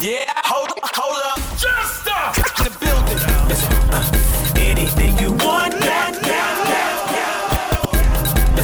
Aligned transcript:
Yeah, 0.00 0.24
hold, 0.44 0.70
up, 0.70 0.78
hold 0.96 1.20
up. 1.28 1.38
Just 1.60 2.02
stop. 2.02 2.34
The 2.56 2.70
building. 2.80 3.20
Uh, 3.92 4.00
anything 4.56 5.12
you 5.18 5.32
want, 5.44 5.74
yeah, 5.80 6.08
yeah, 6.24 7.12
yeah. 7.12 8.56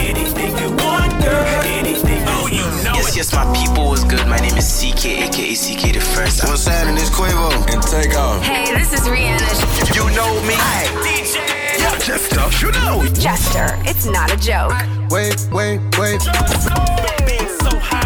Anything 0.00 0.56
you 0.56 0.70
want, 0.80 1.12
girl. 1.22 1.44
Anything. 1.68 2.22
Oh, 2.28 2.48
you 2.50 2.64
know 2.82 2.94
Yes, 2.96 3.08
it. 3.10 3.16
yes, 3.16 3.32
my 3.34 3.44
people 3.54 3.88
was 3.90 4.04
good. 4.04 4.26
My 4.26 4.38
name 4.38 4.56
is 4.56 4.64
CK, 4.80 5.28
aka 5.28 5.54
CK 5.54 5.92
the 5.92 6.00
First. 6.00 6.42
What's 6.44 6.66
happening? 6.66 6.96
It's 6.96 7.10
Quavo 7.10 7.52
and 7.72 7.82
take 7.82 8.16
off. 8.16 8.42
Hey, 8.42 8.72
this 8.74 8.92
is 8.94 9.00
Rihanna. 9.06 9.94
You 9.94 10.08
know 10.16 10.32
me. 10.48 10.54
DJ. 11.04 11.36
Yeah, 11.78 11.98
just 11.98 12.32
stuff 12.32 12.62
you 12.62 12.72
know. 12.72 13.04
Jester, 13.20 13.76
it's 13.84 14.06
not 14.06 14.32
a 14.32 14.36
joke. 14.38 14.72
Wait, 15.10 15.36
wait, 15.52 15.80
wait. 16.00 16.20
Being 17.28 17.48
so 17.60 17.76
hot, 17.78 18.01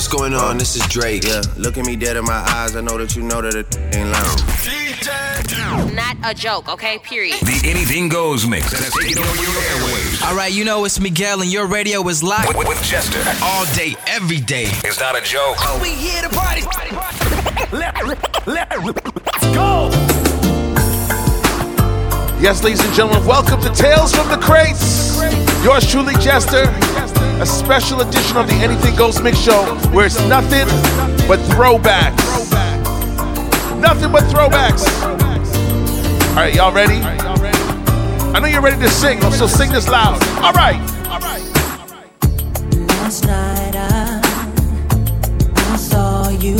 What's 0.00 0.08
going 0.08 0.32
on? 0.32 0.56
This 0.56 0.76
is 0.76 0.88
Drake. 0.88 1.24
Yeah, 1.24 1.42
look 1.58 1.76
at 1.76 1.84
me 1.84 1.94
dead 1.94 2.16
in 2.16 2.24
my 2.24 2.42
eyes. 2.56 2.74
I 2.74 2.80
know 2.80 2.96
that 2.96 3.14
you 3.14 3.22
know 3.22 3.42
that 3.42 3.54
it 3.54 3.66
ain't 3.94 4.08
lying. 4.08 4.38
DJ. 4.64 5.94
Not 5.94 6.16
a 6.24 6.32
joke, 6.34 6.70
okay? 6.70 6.96
Period. 7.00 7.36
The 7.40 7.60
Anything 7.68 8.08
Goes 8.08 8.46
mix. 8.46 8.70
That's 8.70 8.98
taking 8.98 9.18
over 9.18 9.36
your 9.36 9.52
airwaves. 9.52 10.22
All 10.22 10.34
right, 10.34 10.50
you 10.50 10.64
know 10.64 10.86
it's 10.86 10.98
Miguel, 10.98 11.42
and 11.42 11.52
your 11.52 11.66
radio 11.66 12.08
is 12.08 12.22
locked 12.22 12.56
With, 12.56 12.66
with 12.66 12.82
Jester. 12.82 13.20
all 13.44 13.66
day, 13.74 13.94
every 14.06 14.40
day. 14.40 14.68
It's 14.84 14.98
not 14.98 15.18
a 15.18 15.20
joke. 15.20 15.56
Oh, 15.58 15.78
we 15.82 15.90
here 15.90 16.22
to 16.22 16.30
party. 16.30 16.62
Go. 19.52 19.90
Yes, 22.40 22.64
ladies 22.64 22.82
and 22.82 22.94
gentlemen, 22.94 23.26
welcome 23.26 23.60
to 23.60 23.68
Tales 23.68 24.14
from 24.14 24.28
the 24.30 24.38
Crates. 24.38 25.20
Yours 25.62 25.86
truly, 25.86 26.14
Jester. 26.14 26.64
A 27.40 27.46
special 27.46 28.02
edition 28.02 28.36
of 28.36 28.46
the 28.46 28.54
Anything 28.56 28.94
Goes 28.96 29.22
Mix 29.22 29.38
Show 29.38 29.64
where 29.92 30.04
it's 30.04 30.20
nothing 30.28 30.66
but 31.26 31.38
throwbacks. 31.48 32.50
Nothing 33.80 34.12
but 34.12 34.24
throwbacks. 34.24 34.84
All 36.30 36.36
right, 36.36 36.54
y'all 36.54 36.70
ready? 36.70 36.96
I 36.96 38.40
know 38.40 38.46
you're 38.46 38.60
ready 38.60 38.78
to 38.82 38.90
sing, 38.90 39.22
so 39.32 39.46
sing 39.46 39.72
this 39.72 39.88
loud. 39.88 40.22
All 40.44 40.52
right. 40.52 40.78
Last 42.88 43.24
night 43.24 43.74
I, 43.74 44.20
saw 45.78 46.28
you 46.28 46.58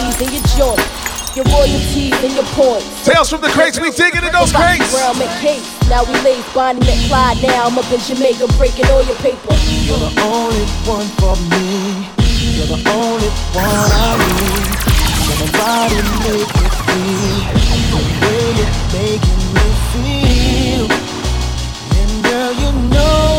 your 0.00 0.08
loyalties 0.08 0.20
and 0.20 0.32
your 0.32 0.46
joints, 0.56 1.36
your 1.36 1.44
royalties 1.44 2.12
and 2.24 2.32
your 2.32 2.48
points. 2.56 3.04
Tales 3.04 3.30
from 3.30 3.40
the 3.40 3.48
Crates. 3.48 3.78
We 3.80 3.90
digging 3.90 4.24
in 4.24 4.32
those 4.32 4.52
Rocky 4.54 4.78
crates. 4.78 4.92
Brown 4.92 5.14
McCase. 5.16 5.68
Now 5.88 6.04
we 6.04 6.12
lace 6.22 6.54
Bonnie 6.54 6.80
McFly. 6.80 7.42
Now 7.42 7.66
I'm 7.66 7.78
up 7.78 7.90
in 7.92 8.00
Jamaica 8.00 8.46
breaking 8.56 8.86
all 8.86 9.02
your 9.04 9.16
paper. 9.16 9.52
You're 9.84 9.98
the 9.98 10.12
only 10.24 10.64
one 10.88 11.06
for 11.20 11.36
me. 11.52 12.08
You're 12.56 12.66
the 12.66 12.80
only 12.88 13.28
one 13.52 13.90
I 13.92 14.16
need. 14.16 14.78
Somebody 15.36 16.00
make 16.24 16.48
me 16.56 16.68
feel 16.88 17.44
the 17.92 18.00
way 18.20 18.44
you're 18.56 18.74
making 18.96 19.42
me 19.56 19.66
feel. 19.92 20.86
And 21.98 22.12
girl, 22.24 22.52
you 22.52 22.70
know 22.90 23.29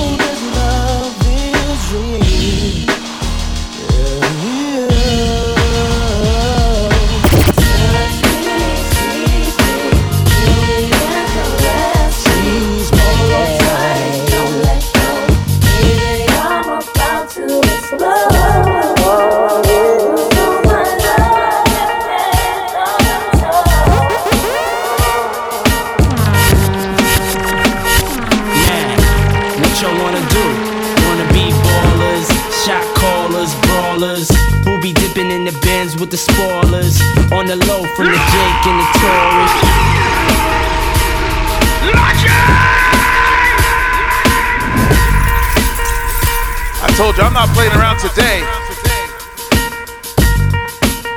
I'm 47.22 47.34
not 47.34 47.50
playing 47.50 47.72
around 47.74 48.00
today. 48.00 48.42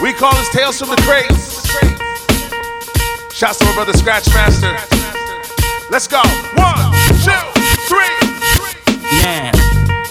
We 0.01 0.13
call 0.13 0.35
this 0.35 0.51
Tales 0.51 0.79
from 0.79 0.91
the 0.91 1.01
Crates. 1.01 1.65
Shouts 3.35 3.59
to 3.59 3.65
my 3.65 3.75
brother 3.75 3.95
Scratch 3.95 4.29
Master. 4.35 4.77
Let's 5.91 6.07
go. 6.07 6.21
One, 6.61 6.93
two, 7.25 7.45
three. 7.89 8.15
Now, 9.23 9.51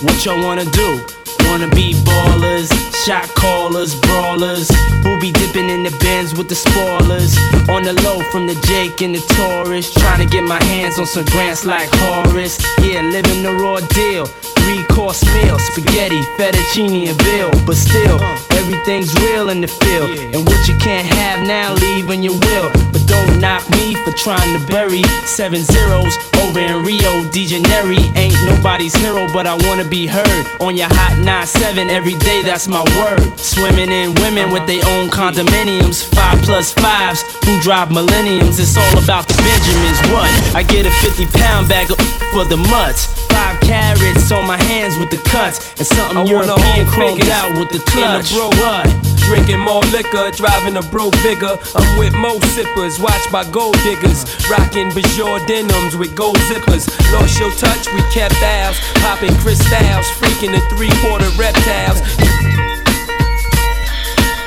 what 0.01 0.25
y'all 0.25 0.43
wanna 0.43 0.65
do? 0.65 1.05
Wanna 1.49 1.69
be 1.69 1.93
ballers, 1.93 2.71
shot 3.05 3.27
callers, 3.35 3.93
brawlers, 4.01 4.69
who 5.03 5.19
be 5.19 5.31
dipping 5.31 5.69
in 5.69 5.83
the 5.83 5.95
bins 5.99 6.33
with 6.33 6.49
the 6.49 6.55
spoilers. 6.55 7.37
On 7.69 7.83
the 7.83 7.93
low 8.01 8.19
from 8.31 8.47
the 8.47 8.55
Jake 8.65 9.01
and 9.01 9.13
the 9.13 9.21
Taurus, 9.35 9.93
trying 9.93 10.19
to 10.19 10.25
get 10.25 10.43
my 10.43 10.61
hands 10.63 10.97
on 10.97 11.05
some 11.05 11.25
grants 11.25 11.65
like 11.65 11.87
Horace. 11.93 12.57
Yeah, 12.79 13.01
living 13.01 13.43
the 13.43 13.53
raw 13.53 13.79
deal. 13.79 14.27
Three 14.63 14.83
course 14.85 15.23
meal, 15.35 15.59
spaghetti, 15.59 16.21
fettuccine, 16.37 17.09
and 17.09 17.21
veal. 17.23 17.51
But 17.65 17.75
still, 17.75 18.19
everything's 18.51 19.13
real 19.19 19.49
in 19.49 19.59
the 19.59 19.67
field. 19.67 20.09
And 20.33 20.47
what 20.47 20.67
you 20.67 20.75
can't 20.77 21.05
have 21.05 21.45
now, 21.45 21.73
leave 21.73 22.07
when 22.07 22.23
you 22.23 22.31
will. 22.31 22.71
But 22.91 23.05
don't 23.05 23.41
knock 23.41 23.69
me 23.71 23.93
for 24.05 24.13
trying 24.13 24.57
to 24.57 24.65
bury 24.67 25.03
seven 25.25 25.63
zeros 25.63 26.15
over 26.39 26.59
in 26.59 26.83
Rio 26.83 27.29
de 27.29 27.45
Janeiro. 27.45 27.99
Ain't 28.15 28.39
nobody's 28.45 28.95
hero, 28.95 29.27
but 29.33 29.45
I 29.45 29.55
wanna 29.67 29.83
be 29.83 30.07
heard 30.07 30.45
on 30.61 30.77
your 30.77 30.87
hot 30.89 31.13
9-7 31.19 31.89
every 31.89 32.15
day. 32.19 32.41
That's 32.41 32.67
my 32.67 32.83
word. 32.97 33.37
Swimming 33.37 33.91
in 33.91 34.15
women 34.15 34.51
with 34.51 34.65
their 34.67 34.83
own 34.95 35.09
condominiums, 35.09 36.03
five 36.15 36.41
plus 36.43 36.71
fives 36.71 37.21
who 37.45 37.59
drive 37.59 37.91
millenniums. 37.91 38.59
It's 38.59 38.77
all 38.77 39.03
about 39.03 39.27
the 39.27 39.35
Benjamins. 39.43 39.99
What? 40.13 40.55
I 40.55 40.63
get 40.63 40.85
a 40.85 40.91
50 40.91 41.25
pound 41.37 41.67
bag 41.67 41.91
of 41.91 41.97
for 42.31 42.45
the 42.45 42.57
mutts. 42.57 43.22
Five 43.33 43.57
carats 43.61 44.31
on 44.31 44.45
my 44.45 44.61
hands 44.69 44.97
with 44.97 45.09
the 45.09 45.17
cuts, 45.29 45.73
and 45.79 45.87
something 45.87 46.17
I 46.17 46.21
wanna 46.21 46.53
European 46.53 46.85
hold 46.85 46.87
chromed 46.93 47.17
figures 47.17 47.33
out 47.33 47.49
with 47.57 47.69
the 47.73 47.81
in 47.81 48.05
the 48.05 48.21
clutch. 48.21 48.29
bro. 48.29 48.47
What? 48.61 48.85
Drinking 49.25 49.59
more 49.59 49.81
liquor, 49.89 50.29
driving 50.37 50.77
a 50.77 50.83
bro 50.93 51.09
bigger. 51.25 51.57
I'm 51.75 51.97
with 51.97 52.13
mo 52.13 52.37
sippers, 52.53 52.99
watched 52.99 53.31
by 53.31 53.43
gold 53.49 53.77
diggers. 53.81 54.25
Rocking 54.51 54.89
Bajor 54.91 55.45
denims 55.47 55.95
with 55.95 56.13
gold 56.15 56.37
zippers. 56.45 56.85
Lost 57.13 57.39
your 57.39 57.49
touch, 57.57 57.91
we 57.93 58.01
kept 58.13 58.37
ours. 58.43 58.77
Popping 59.01 59.33
crystals, 59.41 60.05
freaking 60.19 60.51
the 60.53 60.61
three 60.75 60.91
quarter 61.01 61.29
reptiles. 61.39 62.01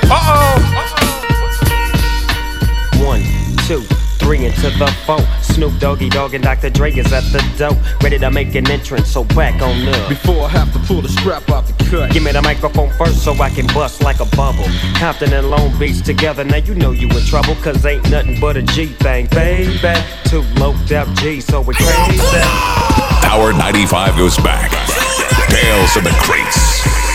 Uh 0.08 0.14
oh. 0.14 0.62
One, 3.04 3.22
two, 3.66 3.82
three 4.20 4.44
into 4.44 4.70
the 4.78 4.86
four. 5.06 5.45
Snoop 5.56 5.78
Doggy 5.78 6.10
Dogg 6.10 6.34
and 6.34 6.44
Dr. 6.44 6.68
Dre 6.68 6.92
is 6.92 7.10
at 7.14 7.24
the 7.32 7.42
door, 7.56 7.72
ready 8.02 8.18
to 8.18 8.30
make 8.30 8.54
an 8.54 8.70
entrance. 8.70 9.10
So 9.10 9.24
back 9.24 9.62
on 9.62 9.88
up. 9.88 10.06
Before 10.06 10.44
I 10.44 10.48
have 10.48 10.70
to 10.74 10.78
pull 10.80 11.00
the 11.00 11.08
strap 11.08 11.48
off 11.48 11.66
the 11.66 11.84
cut. 11.84 12.12
Give 12.12 12.22
me 12.22 12.30
the 12.30 12.42
microphone 12.42 12.90
first 12.98 13.24
so 13.24 13.32
I 13.32 13.48
can 13.48 13.66
bust 13.68 14.02
like 14.02 14.20
a 14.20 14.26
bubble. 14.36 14.66
Compton 14.98 15.32
and 15.32 15.48
Long 15.48 15.74
Beach 15.78 16.02
together, 16.02 16.44
now 16.44 16.58
you 16.58 16.74
know 16.74 16.90
you 16.90 17.08
in 17.08 17.24
trouble. 17.24 17.54
Cause 17.62 17.86
ain't 17.86 18.06
nothing 18.10 18.38
but 18.38 18.58
a 18.58 18.62
G 18.64 18.88
thing, 18.88 19.28
baby. 19.30 19.80
Two 20.26 20.42
loped 20.60 20.92
out 20.92 21.08
G, 21.16 21.40
so 21.40 21.62
we 21.62 21.72
crazy. 21.72 22.20
Power 23.22 23.54
95 23.54 24.14
goes 24.18 24.36
back. 24.36 24.70
Tales 25.48 25.96
of 25.96 26.04
the 26.04 26.10
Crates. 26.20 27.05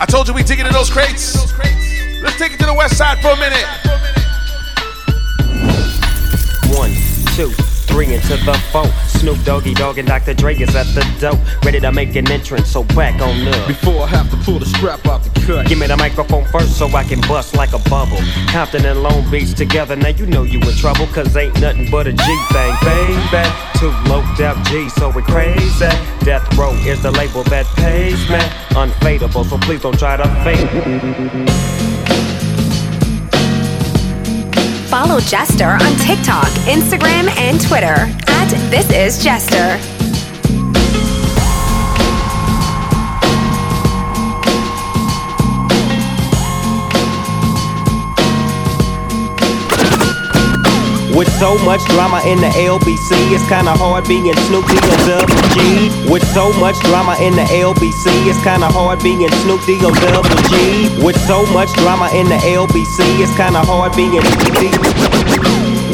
I 0.00 0.06
told 0.06 0.26
you 0.26 0.32
we 0.32 0.42
dig 0.42 0.58
into 0.58 0.72
those 0.72 0.88
crates. 0.88 1.36
Let's 2.22 2.38
take 2.38 2.52
it 2.52 2.58
to 2.60 2.64
the 2.64 2.72
west 2.72 2.96
side 2.96 3.20
for 3.20 3.28
a 3.28 3.36
minute. 3.36 3.66
One, 6.74 6.90
two, 7.36 7.52
three 7.90 8.14
into 8.14 8.36
the 8.36 8.54
four. 8.72 8.86
Snoop 9.18 9.42
Doggy 9.44 9.74
Dogg 9.74 9.98
and 9.98 10.08
Dr. 10.08 10.32
Dre 10.34 10.54
is 10.54 10.74
at 10.74 10.86
the 10.94 11.04
door, 11.20 11.38
ready 11.64 11.80
to 11.80 11.92
make 11.92 12.16
an 12.16 12.30
entrance. 12.30 12.70
So 12.70 12.84
back 12.84 13.20
on 13.20 13.46
up. 13.48 13.68
Before 13.68 14.04
I 14.04 14.06
have 14.06 14.30
to 14.30 14.36
pull 14.38 14.58
the 14.58 14.64
strap 14.66 15.06
out 15.06 15.22
the 15.22 15.30
cut. 15.40 15.66
Give 15.66 15.78
me 15.78 15.86
the 15.86 15.96
microphone 15.96 16.44
first 16.46 16.78
so 16.78 16.86
I 16.88 17.04
can 17.04 17.20
bust 17.22 17.54
like 17.54 17.72
a 17.72 17.78
bubble. 17.90 18.20
Compton 18.48 18.84
and 18.86 19.02
Long 19.02 19.28
Beach 19.30 19.54
together, 19.54 19.96
now 19.96 20.08
you 20.08 20.26
know 20.26 20.44
you 20.44 20.60
in 20.60 20.76
trouble. 20.76 21.06
Cause 21.08 21.36
ain't 21.36 21.60
nothing 21.60 21.90
but 21.90 22.06
a 22.06 22.12
G 22.12 22.22
thing, 22.52 22.74
baby. 22.82 23.48
Two 23.78 23.92
low 24.08 24.22
out 24.40 24.64
G, 24.66 24.88
so 24.90 25.10
we 25.10 25.22
crazy. 25.22 25.88
Death 26.24 26.56
Row 26.56 26.72
is 26.86 27.02
the 27.02 27.10
label 27.10 27.42
that 27.44 27.66
pays 27.76 28.20
me. 28.30 28.40
Unfadable, 28.76 29.44
so 29.44 29.58
please 29.58 29.82
don't 29.82 29.98
try 29.98 30.16
to 30.16 30.26
fade. 30.44 30.68
Follow 34.90 35.20
Jester 35.20 35.68
on 35.68 35.96
TikTok, 35.98 36.48
Instagram, 36.66 37.28
and 37.38 37.60
Twitter 37.60 38.12
at 38.26 38.50
This 38.70 38.90
Is 38.90 39.22
Jester. 39.22 39.99
So 51.40 51.56
much 51.64 51.82
drama 51.86 52.20
in 52.26 52.36
the 52.36 52.52
LBC, 52.52 53.16
it's 53.32 53.42
kinda 53.48 53.72
hard 53.72 54.06
being 54.06 54.28
Snoop 54.44 54.66
D 54.68 54.76
O 54.76 54.92
double 55.08 55.40
G. 55.56 55.88
With 56.12 56.22
so 56.34 56.52
much 56.60 56.78
drama 56.80 57.16
in 57.16 57.34
the 57.34 57.46
LBC, 57.48 58.28
it's 58.28 58.42
kinda 58.44 58.68
hard 58.68 59.02
being 59.02 59.26
Snoop 59.40 59.64
D 59.64 59.80
O 59.80 59.90
double 60.04 60.42
G. 60.52 60.90
With 61.02 61.16
so 61.26 61.46
much 61.46 61.72
drama 61.80 62.10
in 62.12 62.28
the 62.28 62.36
LBC, 62.44 63.22
it's 63.24 63.34
kinda 63.40 63.62
hard 63.64 63.96
being 63.96 64.20
Snoop 64.20 64.54
D. 64.60 64.68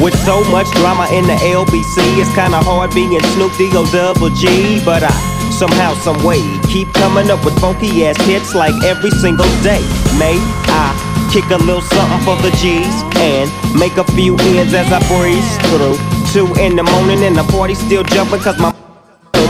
With 0.03 0.19
so 0.27 0.43
much 0.51 0.69
drama 0.73 1.07
in 1.13 1.25
the 1.29 1.39
LBC, 1.59 2.03
it's 2.21 2.35
kinda 2.35 2.59
hard 2.59 2.93
being 2.93 3.23
Snoop 3.35 3.57
D 3.57 3.71
O 3.77 3.87
double 3.87 4.31
G. 4.31 4.83
But 4.85 5.05
I 5.05 5.15
somehow, 5.53 5.95
some 5.95 6.21
way 6.25 6.43
keep 6.67 6.93
coming 6.93 7.31
up 7.31 7.45
with 7.45 7.57
funky 7.61 8.05
ass 8.05 8.21
hits 8.27 8.53
like 8.53 8.75
every 8.83 9.13
single 9.23 9.49
day. 9.63 9.83
May 10.19 10.41
I 10.43 10.66
kick 11.37 11.51
a 11.51 11.57
little 11.59 11.83
something 11.83 12.25
for 12.25 12.37
the 12.41 12.51
G's 12.57 12.97
and 13.17 13.51
make 13.79 13.99
a 13.99 14.05
few 14.13 14.37
ends 14.57 14.73
as 14.73 14.91
I 14.91 15.01
breeze 15.07 15.53
through. 15.69 15.97
Two 16.33 16.49
in 16.59 16.77
the 16.77 16.83
morning 16.83 17.23
and 17.25 17.37
the 17.37 17.45
party 17.53 17.75
still 17.75 18.05
jumping 18.05 18.41
cause 18.41 18.59
my 18.59 18.76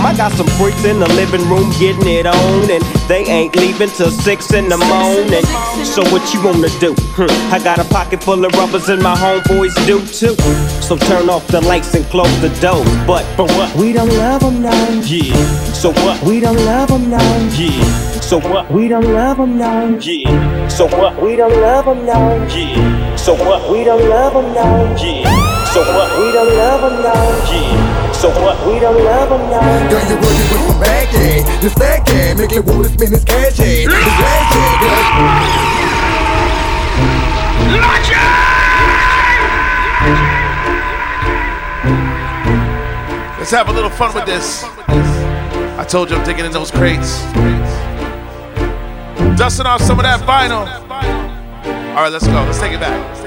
I 0.07 0.17
got 0.17 0.31
some 0.31 0.47
freaks 0.47 0.85
in 0.85 1.01
the 1.01 1.09
living 1.15 1.43
room 1.49 1.69
getting 1.81 2.07
it 2.07 2.27
on, 2.27 2.71
and 2.71 2.81
they 3.09 3.25
ain't 3.25 3.57
leaving 3.57 3.89
till 3.89 4.13
six 4.13 4.53
in 4.53 4.69
the 4.69 4.77
morning. 4.79 5.43
So 5.85 6.01
what 6.13 6.23
you 6.33 6.41
wanna 6.45 6.69
do? 6.79 6.95
Hmm, 7.19 7.27
I 7.53 7.59
got 7.59 7.81
a 7.81 7.85
pocket 7.93 8.23
full 8.23 8.45
of 8.45 8.53
rubbers 8.53 8.89
and 8.89 9.03
my 9.03 9.17
homeboys 9.17 9.75
do 9.85 9.99
too. 10.07 10.37
So 10.81 10.97
turn 10.97 11.29
off 11.29 11.49
the 11.49 11.61
lights 11.61 11.93
and 11.95 12.05
close 12.05 12.31
the 12.41 12.51
doors. 12.61 12.87
But 13.05 13.25
for 13.35 13.47
what? 13.59 13.75
We 13.75 13.93
don't 13.93 14.09
love 14.11 14.43
them 14.43 14.63
now. 14.63 14.89
Yeah. 15.03 15.35
So 15.73 15.91
what? 15.91 16.23
We 16.23 16.39
don't 16.39 16.65
love 16.65 16.89
them 16.89 17.11
now. 17.11 17.49
Yeah. 17.59 18.21
So 18.21 18.39
what? 18.39 18.71
We 18.71 18.87
don't 18.87 19.13
love 19.13 19.39
them 19.39 19.59
now. 19.59 19.89
Yeah. 19.99 20.69
So 20.69 20.87
what? 20.87 21.21
We 21.21 21.35
don't 21.35 21.61
love 21.61 21.87
them 21.87 22.07
now. 22.07 22.47
Yeah. 22.55 23.17
So 23.17 23.35
what? 23.35 23.69
We 23.73 23.83
don't 23.83 24.09
love 24.09 24.35
them 24.35 24.55
now. 24.55 25.03
Yeah. 25.03 25.46
So 25.77 25.83
what? 25.83 26.09
We 26.19 26.33
don't 26.33 26.57
love 26.57 26.81
them 26.81 27.03
now. 27.03 27.53
Yeah. 27.53 28.13
So 28.13 28.31
what? 28.31 28.57
We 28.67 28.81
don't 28.81 28.97
love 28.97 29.29
them 29.29 29.51
now. 29.51 29.91
Girl, 29.91 30.01
you 30.09 30.17
working 30.17 30.49
with 30.49 30.69
my 30.69 30.81
back, 30.81 31.13
yeah. 31.13 31.61
Just 31.61 31.77
that, 31.77 32.09
yeah. 32.09 32.33
Make 32.33 32.53
it 32.53 32.65
wanna 32.65 32.89
spin 32.89 33.11
this 33.11 33.25
cash, 33.25 33.59
yeah. 33.59 33.85
This 33.85 33.93
last, 33.93 34.57
Let's 43.39 43.51
have 43.51 43.69
a 43.69 43.73
little 43.73 43.91
fun 43.91 44.15
with 44.15 44.25
this. 44.25 44.65
I 44.65 45.85
told 45.87 46.09
you 46.09 46.17
I'm 46.17 46.25
digging 46.25 46.47
in 46.47 46.53
those 46.53 46.71
crates. 46.71 47.21
Dusting 49.37 49.67
off 49.67 49.83
some 49.83 49.99
of 49.99 50.05
that 50.05 50.21
vinyl. 50.21 50.67
All 51.91 52.03
right, 52.03 52.11
let's 52.11 52.27
go. 52.27 52.33
Let's 52.33 52.59
take 52.59 52.73
it 52.73 52.81
back. 52.81 53.26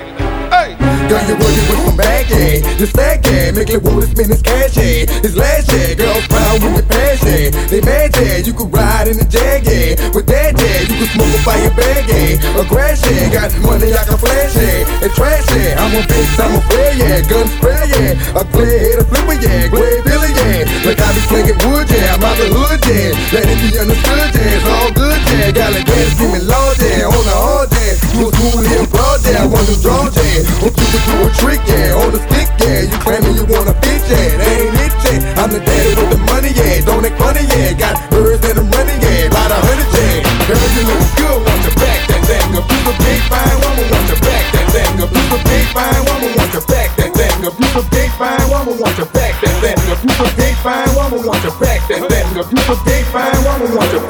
Girl, 0.60 1.24
you 1.24 1.40
working 1.40 1.68
with 1.72 1.88
my 1.88 2.04
bag, 2.04 2.28
yeah. 2.28 2.60
Just 2.76 2.92
that, 3.00 3.24
yeah. 3.24 3.56
Make 3.56 3.72
it 3.72 3.80
wanna 3.80 4.04
spin 4.12 4.28
this 4.28 4.44
cash, 4.44 4.76
yeah. 4.76 5.08
This 5.24 5.32
last, 5.40 5.72
yeah. 5.72 5.96
Girls 5.96 6.28
proud 6.28 6.60
with 6.60 6.84
the 6.84 6.86
yeah. 6.92 7.48
They 7.72 7.80
mad, 7.80 8.12
yeah. 8.20 8.44
You 8.44 8.52
could 8.52 8.68
ride 8.68 9.08
in 9.08 9.16
the 9.16 9.24
jag, 9.24 9.64
yeah. 9.64 9.96
With 10.12 10.28
that, 10.28 10.60
yeah. 10.60 10.84
You 10.84 10.96
could 11.00 11.12
smoke 11.16 11.32
a 11.32 11.40
fire 11.48 11.72
bag, 11.80 12.04
yeah. 12.12 12.60
A 12.60 12.68
grass, 12.68 13.00
yeah. 13.08 13.32
Got 13.32 13.56
money 13.64 13.96
I 13.96 14.04
can 14.04 14.20
flash, 14.20 14.52
yeah. 14.60 15.00
And 15.00 15.12
trash, 15.16 15.48
yeah. 15.56 15.80
I'm 15.80 15.96
a 15.96 16.04
bitch, 16.04 16.36
I'm 16.44 16.52
a 16.52 16.62
player, 16.68 16.92
yeah. 17.08 17.24
Gun 17.24 17.48
spray, 17.48 17.86
yeah. 17.96 18.36
A 18.36 18.44
clear 18.52 18.80
head, 18.84 19.00
a 19.00 19.04
flipper, 19.08 19.40
yeah. 19.40 19.72
Grey 19.72 20.04
Billy, 20.04 20.32
yeah. 20.44 20.68
Like 20.84 21.00
I 21.00 21.08
be 21.16 21.24
slinging 21.24 21.60
wood, 21.72 21.88
yeah. 21.88 22.20
I'm 22.20 22.28
out 22.28 22.36
the 22.36 22.52
hood, 22.52 22.84
yeah. 22.84 23.16
Let 23.32 23.48
it 23.48 23.60
be 23.64 23.80
understood, 23.80 24.30
yeah. 24.36 24.60
It's 24.60 24.68
all 24.68 24.92
good, 24.92 25.24
yeah. 25.32 25.56
Got 25.56 25.72
a 25.72 25.82
dance, 25.88 26.20
give 26.20 26.36
me 26.36 26.44
law, 26.44 26.76
yeah. 26.84 27.08
On 27.08 27.24
the 27.24 27.32
hard, 27.32 27.72
yeah. 27.72 27.96
You 28.20 28.28
cool 28.28 28.60
here, 28.68 28.84
broad, 28.92 29.24
yeah. 29.24 29.40
I 29.40 29.48
want 29.48 29.64
to 29.72 29.80
draw, 29.80 30.04
yeah. 30.12 30.19
Hope 30.64 30.76
you 30.78 30.88
can 30.88 31.02
do 31.04 31.16
a 31.26 31.30
trick, 31.36 31.62
yeah. 31.68 32.00
On 32.00 32.12
the 32.12 32.20
stick, 32.30 32.50
yeah. 32.62 32.88
You 32.88 32.98
claiming 33.04 33.36
you 33.36 33.46
want 33.50 33.68
a 33.68 33.76
bitch, 33.80 34.06
yeah. 34.08 34.40
That 34.40 34.48
ain't 34.48 34.80
it, 34.80 34.94
yeah. 35.04 35.42
I'm 35.42 35.50
the 35.52 35.60
daddy 35.60 35.94
with 36.00 36.12
the 36.16 36.20
money, 36.30 36.52
yeah. 36.56 36.86
Don't 36.86 37.04
act 37.04 37.18
funny, 37.20 37.44
yeah. 37.50 37.74
Got 37.76 37.96
birds 38.12 38.40
that 38.46 38.56
I'm 38.56 38.70
running, 38.72 39.00
yeah. 39.02 39.32
About 39.32 39.52
a 39.52 39.60
hundred, 39.60 39.90
yeah. 39.96 40.24
Girl, 40.48 40.70
you 40.76 40.84
look 40.88 41.04
good, 41.20 41.38
want 41.44 41.62
to 41.68 41.72
back 41.76 42.00
that 42.08 42.22
thing 42.24 42.56
up. 42.56 42.66
You 42.68 42.80
a 42.88 42.94
big 43.04 43.22
fine 43.28 43.58
woman, 43.64 43.86
want 43.92 44.08
to 44.10 44.18
back 44.24 44.44
that 44.54 44.68
thing 44.72 44.98
up. 45.04 45.10
You 45.12 45.24
a 45.30 45.38
big 45.44 45.66
fine 45.76 46.02
woman, 46.08 46.32
want 46.38 46.52
to 46.56 46.62
back 46.66 46.90
that 46.98 47.12
thing 47.14 47.46
up. 47.46 47.56
You 47.60 47.70
a 47.76 47.82
big 47.92 48.10
fine 48.16 48.46
woman, 48.50 48.76
want 48.80 48.96
to 48.98 49.06
back 49.12 49.34
that 49.44 49.56
thing 49.60 49.80
up. 49.92 50.00
You 50.02 50.14
a 50.20 50.28
big 50.36 50.56
fine 50.64 50.92
woman, 50.96 51.22
want 51.26 51.44
you 51.44 51.54
back 51.60 51.80
that 51.88 52.02
back. 52.10 52.26
If 52.36 52.48
you 52.52 52.62
a 52.64 52.76
big 52.86 53.06
fine 53.12 53.40
woman, 53.44 53.76
want 53.76 53.92
you 53.94 54.09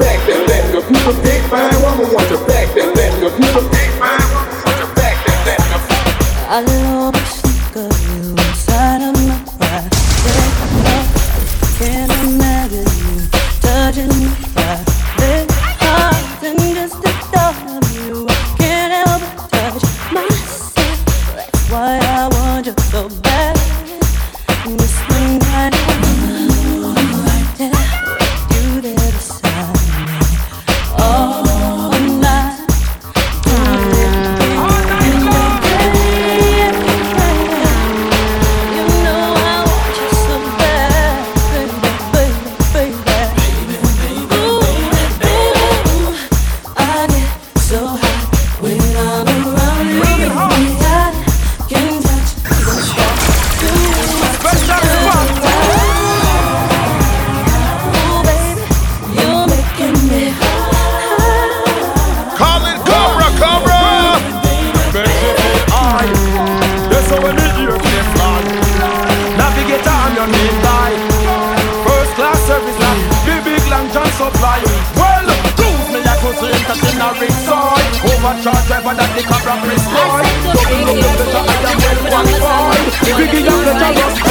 supply. 74.30 74.62
Well, 74.94 75.26
cruise 75.58 75.90
me 75.90 76.00
like 76.06 76.22
was 76.22 76.38
entertain 76.38 77.02
a 77.02 77.10
rich 77.18 77.38
soy. 77.46 77.82
Overcharge 78.06 78.66
driver 78.70 78.94
that 78.94 79.10
the 79.18 79.24
cobra 79.26 79.56
prescribe. 79.66 80.30
Double 80.54 80.90
up 80.90 81.02
the 81.02 81.26
pleasure, 81.30 81.50
I 81.50 81.74
am 81.74 81.78
well 81.82 82.00
qualified. 82.06 82.86
Biggie 83.18 83.50
up 83.50 83.62
the 83.66 83.74
just 83.98 84.22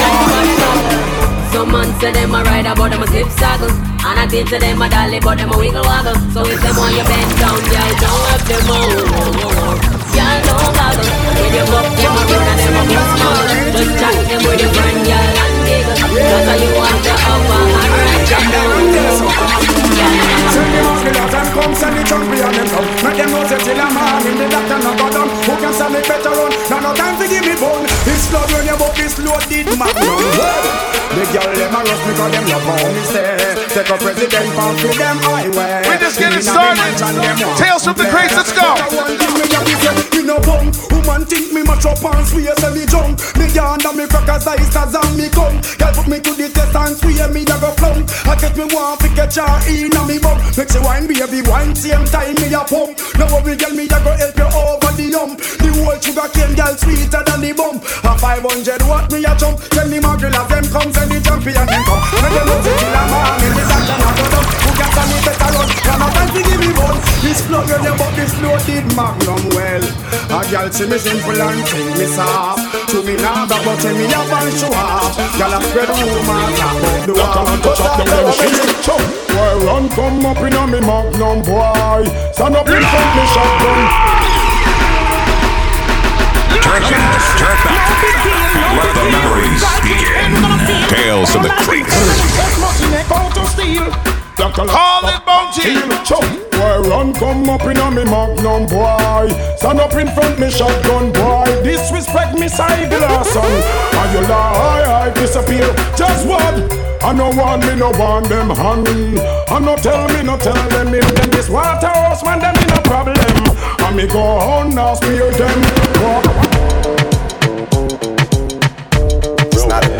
Some 1.52 1.72
man 1.72 1.90
say 1.98 2.12
them 2.12 2.34
a 2.34 2.42
ride 2.44 2.70
but 2.76 2.88
them 2.92 3.02
a 3.02 3.06
zip 3.08 3.28
saddle 3.40 3.72
And 4.04 4.20
I 4.20 4.28
think 4.28 4.48
to 4.50 4.58
them 4.58 4.82
a 4.82 4.86
dolly 4.88 5.18
but 5.18 5.38
them 5.38 5.50
a 5.50 5.56
wiggle 5.56 5.82
waggle 5.82 6.14
So 6.30 6.44
if 6.44 6.60
them 6.60 6.76
want 6.76 6.94
you 6.94 7.04
bend 7.08 7.32
down, 7.40 7.56
y'all 7.72 7.94
don't 7.98 8.28
have 8.28 8.44
them 8.46 8.62
move 8.68 9.08
Y'all 10.12 10.38
don't 10.44 10.70
goggle 10.76 11.08
When 11.40 11.50
you 11.56 11.64
buck 11.72 11.88
them 11.96 12.14
a 12.14 12.22
run 12.28 12.46
and 12.52 12.60
them 12.60 12.76
a 12.76 12.82
bust 12.84 13.10
small 13.16 13.48
Just 13.74 13.92
chat 13.96 14.16
them 14.28 14.40
with 14.44 14.60
your 14.60 14.72
friend, 14.76 15.08
y'all 15.08 15.57
That's 15.84 16.46
how 16.48 16.56
you 16.58 16.70
want 16.74 17.04
to 17.04 17.12
them 18.50 18.70
Send 20.50 20.70
the 20.74 20.80
lot 20.84 21.34
and 21.34 21.48
come 21.54 21.74
send 21.74 21.96
the 21.96 22.02
champion 22.02 22.52
them 22.52 22.68
come 22.68 22.88
Make 23.04 23.16
them 23.18 23.30
know 23.30 23.46
say 23.46 23.58
till 23.58 23.78
man 23.94 24.26
in 24.26 24.36
the 24.38 24.48
doctor 24.48 24.78
no 24.82 24.92
go 24.96 25.06
down 25.10 25.28
Who 25.46 25.54
can 25.56 25.72
stand 25.72 25.94
it 25.94 26.06
better 26.08 26.30
run? 26.30 26.52
Now 26.70 26.80
no 26.80 26.94
time 26.94 27.16
to 27.22 27.28
give 27.28 27.44
me 27.46 27.54
bone 27.58 27.86
This 28.04 28.28
blood 28.30 28.50
when 28.52 28.66
you 28.66 28.76
buck 28.76 28.94
this 28.96 29.18
loaded 29.18 29.66
magnum 29.78 30.18
Well, 30.38 30.97
The 31.08 31.24
girl 31.32 31.50
them 31.56 31.74
a 31.74 31.80
rush 31.82 32.02
because 32.04 32.30
them 32.32 32.44
love 32.52 32.66
how 32.68 32.92
me 32.92 33.02
say. 33.08 33.58
Take 33.72 33.90
a 33.90 33.96
president 33.96 34.48
pound 34.54 34.78
to 34.80 34.88
them 34.96 35.16
highway 35.24 35.82
We're 35.88 35.98
just 35.98 36.18
getting 36.18 36.42
started. 36.42 36.78
mansion, 36.78 37.14
them 37.16 37.36
want 37.40 37.58
Tales 37.58 37.84
from 37.84 37.96
the 37.96 38.06
crates, 38.12 38.36
let's 38.36 38.52
go. 38.52 38.76
One 38.92 39.16
thing 39.16 39.32
me 39.36 39.44
a 39.48 39.60
be 39.64 39.74
say, 39.80 39.94
me 40.14 40.22
no 40.24 40.36
bum 40.44 40.68
Woman 40.92 41.24
think 41.26 41.52
me 41.52 41.62
match 41.64 41.86
up 41.88 42.00
and 42.04 42.24
swear 42.28 42.54
say 42.60 42.72
me 42.76 42.84
jump. 42.86 43.16
Me 43.40 43.46
yarn 43.52 43.80
and 43.80 43.96
me 43.96 44.04
crackers 44.06 44.46
eyes 44.46 44.76
as 44.76 44.94
and 44.94 45.12
me 45.16 45.28
come 45.32 45.56
Girl 45.80 45.92
put 45.96 46.06
me 46.08 46.18
to 46.20 46.32
the 46.36 46.48
test 46.52 46.76
and 46.76 46.94
swear 46.96 47.28
me 47.32 47.42
a 47.44 47.56
go 47.56 47.70
plump 47.76 48.08
I 48.28 48.34
get 48.36 48.54
me 48.56 48.64
one 48.68 48.96
fi 49.00 49.08
catch 49.16 49.40
her 49.40 49.48
in 49.68 49.96
a 49.96 50.02
me 50.04 50.16
bum. 50.20 50.36
Make 50.56 50.70
she 50.70 50.80
wine 50.80 51.08
baby 51.08 51.40
wine 51.48 51.74
same 51.74 52.04
time 52.08 52.36
me 52.40 52.52
a 52.52 52.62
pump. 52.68 52.96
Now 53.16 53.32
worry 53.32 53.56
girl 53.56 53.72
me 53.72 53.84
a 53.88 53.98
go 54.00 54.12
help 54.12 54.36
you 54.36 54.48
over 54.48 54.92
the 54.96 55.06
hump. 55.16 55.40
The 55.40 55.68
whole 55.76 55.98
sugar 56.00 56.28
cane 56.32 56.54
girl 56.54 56.74
sweeter 56.76 57.22
than 57.24 57.40
the 57.40 57.52
bump 57.52 57.84
A 58.04 58.12
500 58.16 58.82
watt 58.88 59.10
me 59.12 59.24
a 59.24 59.32
jump 59.36 59.58
Tell 59.70 59.88
the 59.88 59.98
muggle 60.00 60.32
as 60.32 60.48
them 60.48 60.66
come 60.72 60.90
send 60.98 61.10
the 61.14 61.18
champion 61.22 61.66
them 61.66 61.82
come 61.86 62.02
Make 62.18 62.34
them 62.34 62.46
know 62.50 62.58
say 62.66 62.74
till 62.74 62.98
a 62.98 63.02
man 63.06 63.38
in 63.46 63.52
the 63.54 63.64
doctor 63.70 63.96
not 64.02 64.12
go 64.18 64.24
down 64.34 64.44
Who 64.66 64.70
can 64.74 64.88
stand 64.90 65.10
it 65.14 65.22
better 65.22 65.50
run 65.54 65.68
Can 65.70 65.98
no 66.02 66.06
time 66.10 66.30
to 66.34 66.40
give 66.42 66.60
me 66.60 66.70
bun 66.74 66.96
This 67.22 67.38
plug 67.46 67.66
when 67.70 67.82
you 67.86 67.94
buck 67.94 68.12
this 68.18 68.34
loaded 68.42 68.86
magnum 68.98 69.42
well 69.54 69.84
A 70.34 70.40
girl 70.50 70.68
see 70.74 70.86
me 70.90 70.98
simple 70.98 71.38
and 71.38 71.62
think 71.70 71.90
me 71.94 72.06
soft 72.10 72.66
To 72.90 72.98
me 73.06 73.14
now 73.22 73.46
that 73.46 73.60
but 73.62 73.78
tell 73.78 73.94
me 73.94 74.06
a 74.10 74.20
fan 74.26 74.48
show 74.58 74.72
off 74.74 75.14
Girl 75.38 75.54
a 75.54 75.58
spread 75.62 75.90
rumors 75.94 76.58
about 76.58 77.06
the 77.06 77.12
Lock 77.14 77.36
on 77.38 77.58
to 77.62 77.70
chop 77.78 77.96
them 77.98 78.06
them 78.10 78.32
shit. 78.34 78.54
Chop. 78.82 79.00
Why 79.34 79.54
run 79.64 79.88
come 79.90 80.26
up 80.26 80.38
in 80.42 80.54
a 80.54 80.62
me 80.66 80.80
magnum 80.80 81.42
boy? 81.42 82.04
Stand 82.34 82.56
up 82.56 82.68
in 82.68 82.82
front 82.82 83.10
me 83.16 83.24
shotgun. 83.32 83.80
Turn 86.62 86.82
back, 86.82 87.22
turn 87.38 87.56
back. 87.64 87.98
Let 88.76 88.94
the 88.94 89.04
memories 89.10 89.64
begin. 89.82 90.47
Tales 90.88 91.34
of 91.36 91.42
the 91.42 91.50
Crates. 91.60 91.92
Call 94.38 95.08
it 95.08 95.20
Bounty. 95.26 95.74
Why 96.56 96.78
run 96.78 97.12
come 97.12 97.48
up 97.50 97.62
in 97.62 97.76
a 97.76 97.90
me 97.90 98.04
magnum 98.04 98.66
boy? 98.66 99.28
Stand 99.58 99.80
up 99.80 99.92
in 99.92 100.08
front 100.08 100.40
me 100.40 100.50
shotgun 100.50 101.12
boy. 101.12 101.44
Disrespect 101.62 102.38
me 102.38 102.48
side 102.48 102.88
glass. 102.88 103.36
And 103.36 104.12
you 104.14 104.26
lie, 104.28 105.04
I 105.04 105.14
disappear. 105.14 105.68
Just 105.94 106.26
what? 106.26 106.56
I 107.02 107.12
no 107.12 107.28
want 107.36 107.66
me, 107.66 107.76
no 107.76 107.90
want 107.90 108.28
them 108.28 108.50
honey. 108.50 109.20
I 109.20 109.58
no 109.60 109.76
tell 109.76 110.08
me, 110.08 110.22
no 110.22 110.38
tell 110.38 110.68
them 110.70 110.94
if 110.94 111.06
them 111.14 111.30
this 111.30 111.48
water 111.50 111.86
house 111.86 112.24
man, 112.24 112.40
them 112.40 112.56
in 112.56 112.70
a 112.70 112.82
problem. 112.82 113.16
And 113.84 113.96
me 113.96 114.06
go 114.06 114.22
on 114.22 114.74
now 114.74 114.94
spear 114.94 115.30
them. 115.32 115.58
It's 115.62 116.47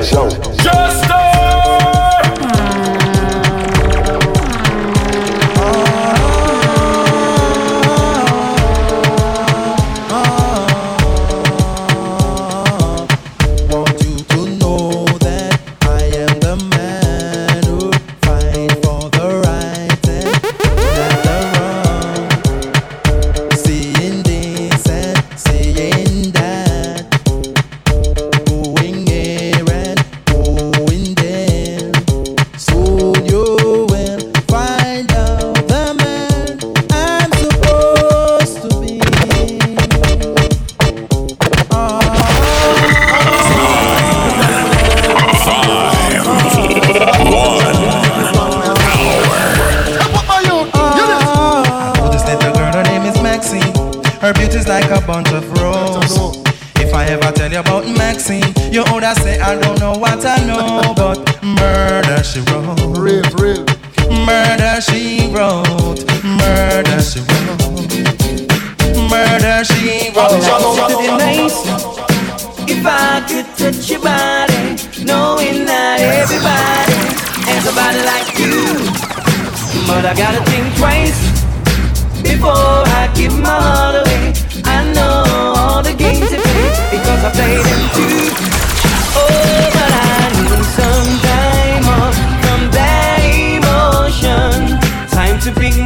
show. 0.03 0.29
Just 0.63 1.09
Want 1.09 1.28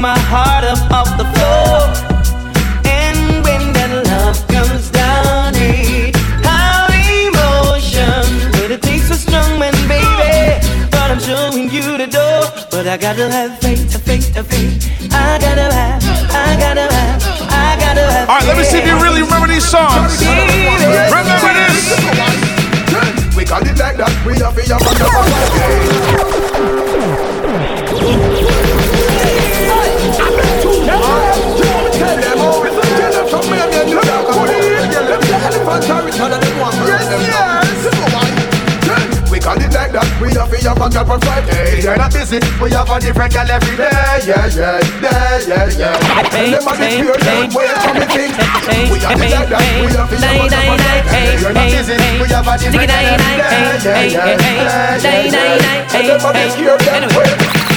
my 0.02 0.18
heart 0.18 0.64
up 0.64 0.90
off 0.90 1.16
the 1.16 1.22
floor. 1.30 1.86
And 2.90 3.38
when 3.46 3.72
that 3.78 4.02
love 4.10 4.34
comes 4.50 4.90
down, 4.90 5.54
it 5.54 6.18
how 6.42 6.90
emotion. 6.90 8.26
But 8.58 8.74
it 8.74 8.82
takes 8.82 9.10
a 9.14 9.14
strong 9.14 9.60
man, 9.62 9.70
baby, 9.86 10.58
But 10.90 11.06
I'm 11.14 11.22
showing 11.22 11.70
you 11.70 11.96
the 12.02 12.10
door. 12.10 12.50
But 12.72 12.90
I 12.90 12.96
gotta 12.98 13.30
have 13.30 13.60
faith, 13.60 13.94
faith, 14.02 14.34
faith. 14.34 14.90
I 15.14 15.38
gotta 15.38 15.70
have, 15.70 16.02
I 16.34 16.58
gotta 16.58 16.90
have, 16.90 17.22
I 17.46 17.78
gotta 17.78 18.02
have. 18.02 18.28
All 18.28 18.42
right, 18.42 18.46
let 18.50 18.58
me 18.58 18.64
see 18.64 18.78
if 18.82 18.86
you 18.90 18.98
really 18.98 19.22
remember 19.22 19.46
these 19.46 19.62
songs. 19.62 20.18
Remember 20.18 21.54
this. 21.54 21.94
We 23.38 23.44
got 23.44 23.62
it 23.62 23.78
like 23.78 23.96
that. 24.02 24.10
We 24.26 24.34
have 24.42 24.58
it 24.58 24.66
up 24.66 24.82
and 24.82 24.98
up. 28.98 29.01
We 42.62 42.70
have 42.70 42.88
a 42.88 43.00
different 43.00 43.34
girl 43.34 43.50
every 43.50 43.76
day, 43.76 43.90
yeah, 44.24 44.46
yeah, 44.54 44.78
yeah, 45.02 45.38
yeah, 45.50 45.68
yeah. 45.76 45.98
Hey, 46.30 46.54
Remember 46.54 46.76
hey, 46.78 47.02
this 47.02 47.18
period 47.18 47.22
hey, 47.26 47.50
where 47.50 47.74
coming 47.74 48.06
things. 48.06 48.38
We 48.88 48.98
have 49.02 49.18
hey, 49.18 49.34
like 49.34 49.50
that, 49.50 49.66
we 49.82 49.90
have 49.98 50.08
fish 50.08 50.22
on 50.22 50.46
the 50.46 50.54
back. 50.54 51.42
You're 51.42 51.52
not 51.52 51.66
busy, 51.74 51.98
we 52.22 52.28
have 52.30 52.46
a 52.46 52.54
different 52.56 52.86
girl 52.86 53.02
every 53.02 53.26
day, 53.26 53.34
yeah, 53.34 53.82
yeah, 53.82 54.06
yeah, 54.06 54.62
yeah. 54.62 55.02
Remember 55.92 56.32
this 56.32 56.54
period 56.54 56.80
where 57.16 57.71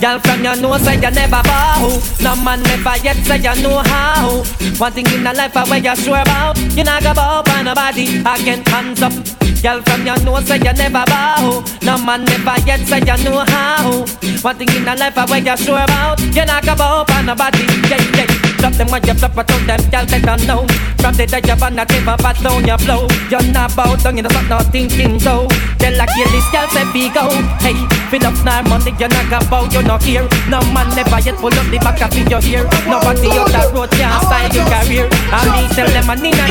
Girl 0.00 0.18
from 0.20 0.42
your 0.42 0.56
nose 0.56 0.82
say 0.82 0.94
you 0.94 1.10
never 1.10 1.42
bow. 1.42 2.00
No 2.20 2.36
man 2.36 2.62
never 2.62 2.96
yet 3.04 3.16
say 3.26 3.36
you 3.38 3.62
know 3.62 3.78
how. 3.78 4.42
One 4.78 4.92
thing 4.92 5.06
in 5.12 5.24
the 5.24 5.32
life 5.32 5.54
where 5.54 5.78
you 5.78 5.96
sure 5.96 6.20
about. 6.20 6.58
You 6.76 6.84
not 6.84 7.02
go 7.02 7.14
bow 7.14 7.42
by 7.42 7.62
nobody 7.62 8.22
I 8.24 8.38
can 8.38 8.64
hands 8.66 9.02
up. 9.02 9.35
Girl 9.66 9.82
from 9.82 10.06
your 10.06 10.14
nose 10.22 10.46
say 10.46 10.58
you 10.58 10.72
never 10.74 11.02
bow. 11.06 11.64
No 11.82 11.98
man 11.98 12.22
never 12.22 12.54
yet 12.64 12.86
say 12.86 13.00
you 13.00 13.24
know 13.24 13.42
how. 13.48 14.06
One 14.42 14.54
thing 14.54 14.70
in 14.70 14.84
the 14.84 14.94
life 14.94 15.18
I 15.18 15.26
way 15.26 15.40
you 15.40 15.56
sure 15.56 15.82
about. 15.82 16.20
You 16.22 16.46
not 16.46 16.62
about 16.62 17.10
up 17.10 17.16
on 17.16 17.26
nobody, 17.26 17.66
yeah, 17.90 17.98
yeah. 18.14 18.30
Drop 18.62 18.72
them 18.78 18.86
when 18.94 19.02
you 19.02 19.14
flop, 19.14 19.36
I 19.36 19.42
told 19.42 19.66
them, 19.66 19.82
girl, 19.90 20.06
they 20.06 20.20
don't 20.20 20.46
know. 20.46 20.62
From 21.02 21.14
the 21.18 21.26
day 21.26 21.42
you're 21.42 21.58
on 21.58 21.78
a 21.78 21.84
table, 21.84 22.14
but 22.14 22.38
down 22.42 22.62
your 22.62 22.78
flow. 22.78 23.06
You're 23.30 23.42
not 23.52 23.74
bow 23.74 23.96
down, 23.96 24.16
you 24.16 24.22
don't 24.22 24.46
stop, 24.46 24.70
thinking 24.72 25.20
so 25.20 25.46
They 25.78 25.94
like 25.94 26.14
you, 26.16 26.26
this 26.30 26.46
girl 26.50 26.66
say 26.70 26.86
big 26.92 27.14
go. 27.14 27.26
Hey, 27.58 27.76
fill 28.10 28.26
up 28.26 28.38
now 28.46 28.62
money, 28.70 28.94
you 28.94 29.08
not 29.08 29.34
about, 29.34 29.72
you're 29.72 29.82
not 29.82 30.02
here. 30.02 30.26
No 30.48 30.62
man 30.72 30.88
never 30.94 31.20
yet 31.20 31.36
pull 31.42 31.52
up 31.52 31.66
the 31.70 31.78
back 31.82 32.00
of 32.02 32.14
your 32.14 32.42
ear. 32.46 32.64
Nobody 32.86 33.30
out 33.34 33.50
that 33.54 33.70
road 33.74 33.90
can't 33.92 34.22
style 34.24 34.50
your 34.50 34.66
career. 34.66 35.06
I 35.30 35.42
mean, 35.50 35.66
tell 35.74 35.90
them 35.90 36.10
I 36.10 36.14
need 36.16 36.38
a 36.38 36.46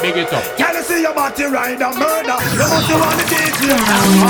Big 0.00 0.16
it 0.16 0.32
up. 0.32 0.44
Can 0.56 0.76
you 0.76 0.82
see 0.82 1.02
your 1.02 1.14
body 1.14 1.44
right 1.44 1.69
ride 1.70 1.82
a 1.82 1.98
murder. 1.98 2.36
You 2.50 2.66
must 2.66 2.88
you 2.88 2.96
wanna 2.98 3.24
DJ 3.30 3.50
teach 3.50 3.60
your 3.62 3.78
chapa. 3.78 4.28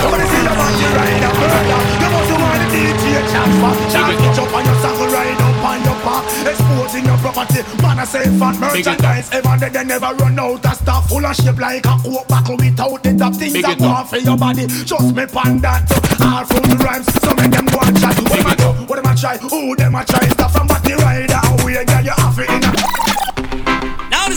Somebody 0.00 0.24
see 0.32 0.42
the 0.42 0.52
man 0.56 0.72
you 0.80 0.88
ride 0.96 1.24
a 1.24 1.30
murder. 1.36 1.80
You 2.00 2.08
must 2.12 2.30
you 2.30 2.36
wanna 2.40 2.66
DJ 2.72 3.02
your 3.12 3.26
chapa. 3.28 3.68
Jump 3.92 4.54
on 4.54 4.64
your 4.64 4.76
saddle, 4.80 5.08
ride 5.12 5.40
up 5.40 5.64
on 5.64 5.78
your 5.84 5.98
path. 6.00 6.46
Exposing 6.46 7.04
your 7.04 7.18
property, 7.18 7.60
man 7.82 7.98
I 7.98 8.04
say 8.04 8.24
and 8.24 8.38
merchandise. 8.38 9.28
Ever 9.32 9.56
they, 9.60 9.68
they 9.68 9.84
never 9.84 10.14
run 10.14 10.38
out 10.38 10.64
of 10.64 10.74
stuff. 10.74 11.08
Full 11.08 11.26
of 11.26 11.36
shape 11.36 11.58
like 11.58 11.84
a 11.84 11.96
coke 12.00 12.28
bottle 12.28 12.56
without 12.56 13.02
the 13.02 13.12
top 13.16 13.34
things 13.34 13.60
that 13.60 13.78
go 13.78 13.86
on 13.86 14.06
for 14.06 14.18
your 14.18 14.36
body. 14.36 14.66
Trust 14.86 15.14
me, 15.14 15.26
panda. 15.26 15.84
All 16.22 16.44
full 16.44 16.76
rhymes, 16.80 17.08
so 17.20 17.34
make 17.34 17.50
them 17.50 17.66
go 17.66 17.78
and 17.82 17.98
chat. 18.00 18.16
What 18.16 18.40
am 18.40 18.46
I 18.46 18.54
do? 18.56 18.68
What 18.86 18.98
am 18.98 19.06
I 19.06 19.14
try? 19.14 19.36
Who 19.38 19.76
them 19.76 19.96
I 19.96 20.04
try? 20.04 20.26
Stuff 20.28 20.52
from 20.52 20.66
what 20.68 20.82
they 20.82 20.94
ride 20.94 21.30
out. 21.32 21.64
We 21.64 21.76
ain't 21.76 21.88
got 21.88 22.04
your 22.04 22.14
offer 22.18 22.44
in 22.44 22.64
a. 22.64 23.11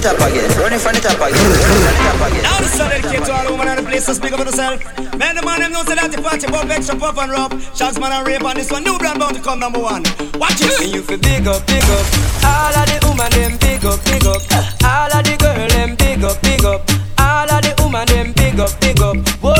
it 0.00 0.06
up 0.06 0.16
again. 0.24 0.48
Run 0.56 0.72
it 0.72 0.80
from 0.80 0.94
the 0.96 1.00
top 1.00 1.20
again. 1.20 1.36
Run 1.36 1.96
it 2.00 2.08
up 2.08 2.22
again. 2.24 2.42
Now 2.42 2.58
the 2.58 2.68
sun 2.72 2.88
dedicated 2.88 3.24
to 3.26 3.32
all 3.36 3.44
women 3.52 3.68
and 3.68 3.78
the 3.78 3.84
place 3.84 4.04
so 4.06 4.12
speak 4.12 4.32
up 4.32 4.40
for 4.40 4.46
yourself. 4.48 4.80
Man, 5.20 5.36
the 5.36 5.42
man, 5.44 5.60
them 5.60 5.72
know 5.72 5.84
that 5.84 6.08
the 6.08 6.20
party 6.22 6.46
pop 6.48 6.68
extra 6.72 6.96
puff 6.96 7.18
and 7.20 7.30
rough. 7.30 7.52
Shots 7.76 8.00
man 8.00 8.12
and 8.12 8.26
rape 8.26 8.44
on 8.44 8.56
this 8.56 8.70
one. 8.72 8.84
New 8.84 8.96
brand 8.96 9.20
bound 9.20 9.36
to 9.36 9.42
come 9.42 9.60
number 9.60 9.78
one. 9.78 10.02
Watch 10.40 10.64
it. 10.64 10.72
And 10.80 10.92
you 10.96 11.02
feel 11.04 11.20
big 11.20 11.44
up, 11.46 11.60
big 11.68 11.84
up. 11.84 12.04
All 12.40 12.72
of 12.72 12.86
the 12.88 12.96
woman 13.04 13.28
them 13.36 13.52
big 13.60 13.84
up, 13.84 14.00
big 14.08 14.24
up. 14.24 14.40
All 14.80 15.12
of 15.12 15.20
the 15.20 15.34
girl 15.36 15.68
them 15.68 15.92
big 15.96 16.24
up, 16.24 16.36
big 16.40 16.64
up. 16.64 16.80
All 17.20 17.50
of 17.52 17.60
the 17.60 17.72
woman 17.84 18.06
them 18.08 18.32
big 18.32 18.56
up, 18.56 18.72
big 18.80 19.00
up. 19.04 19.20
Whoa. 19.44 19.52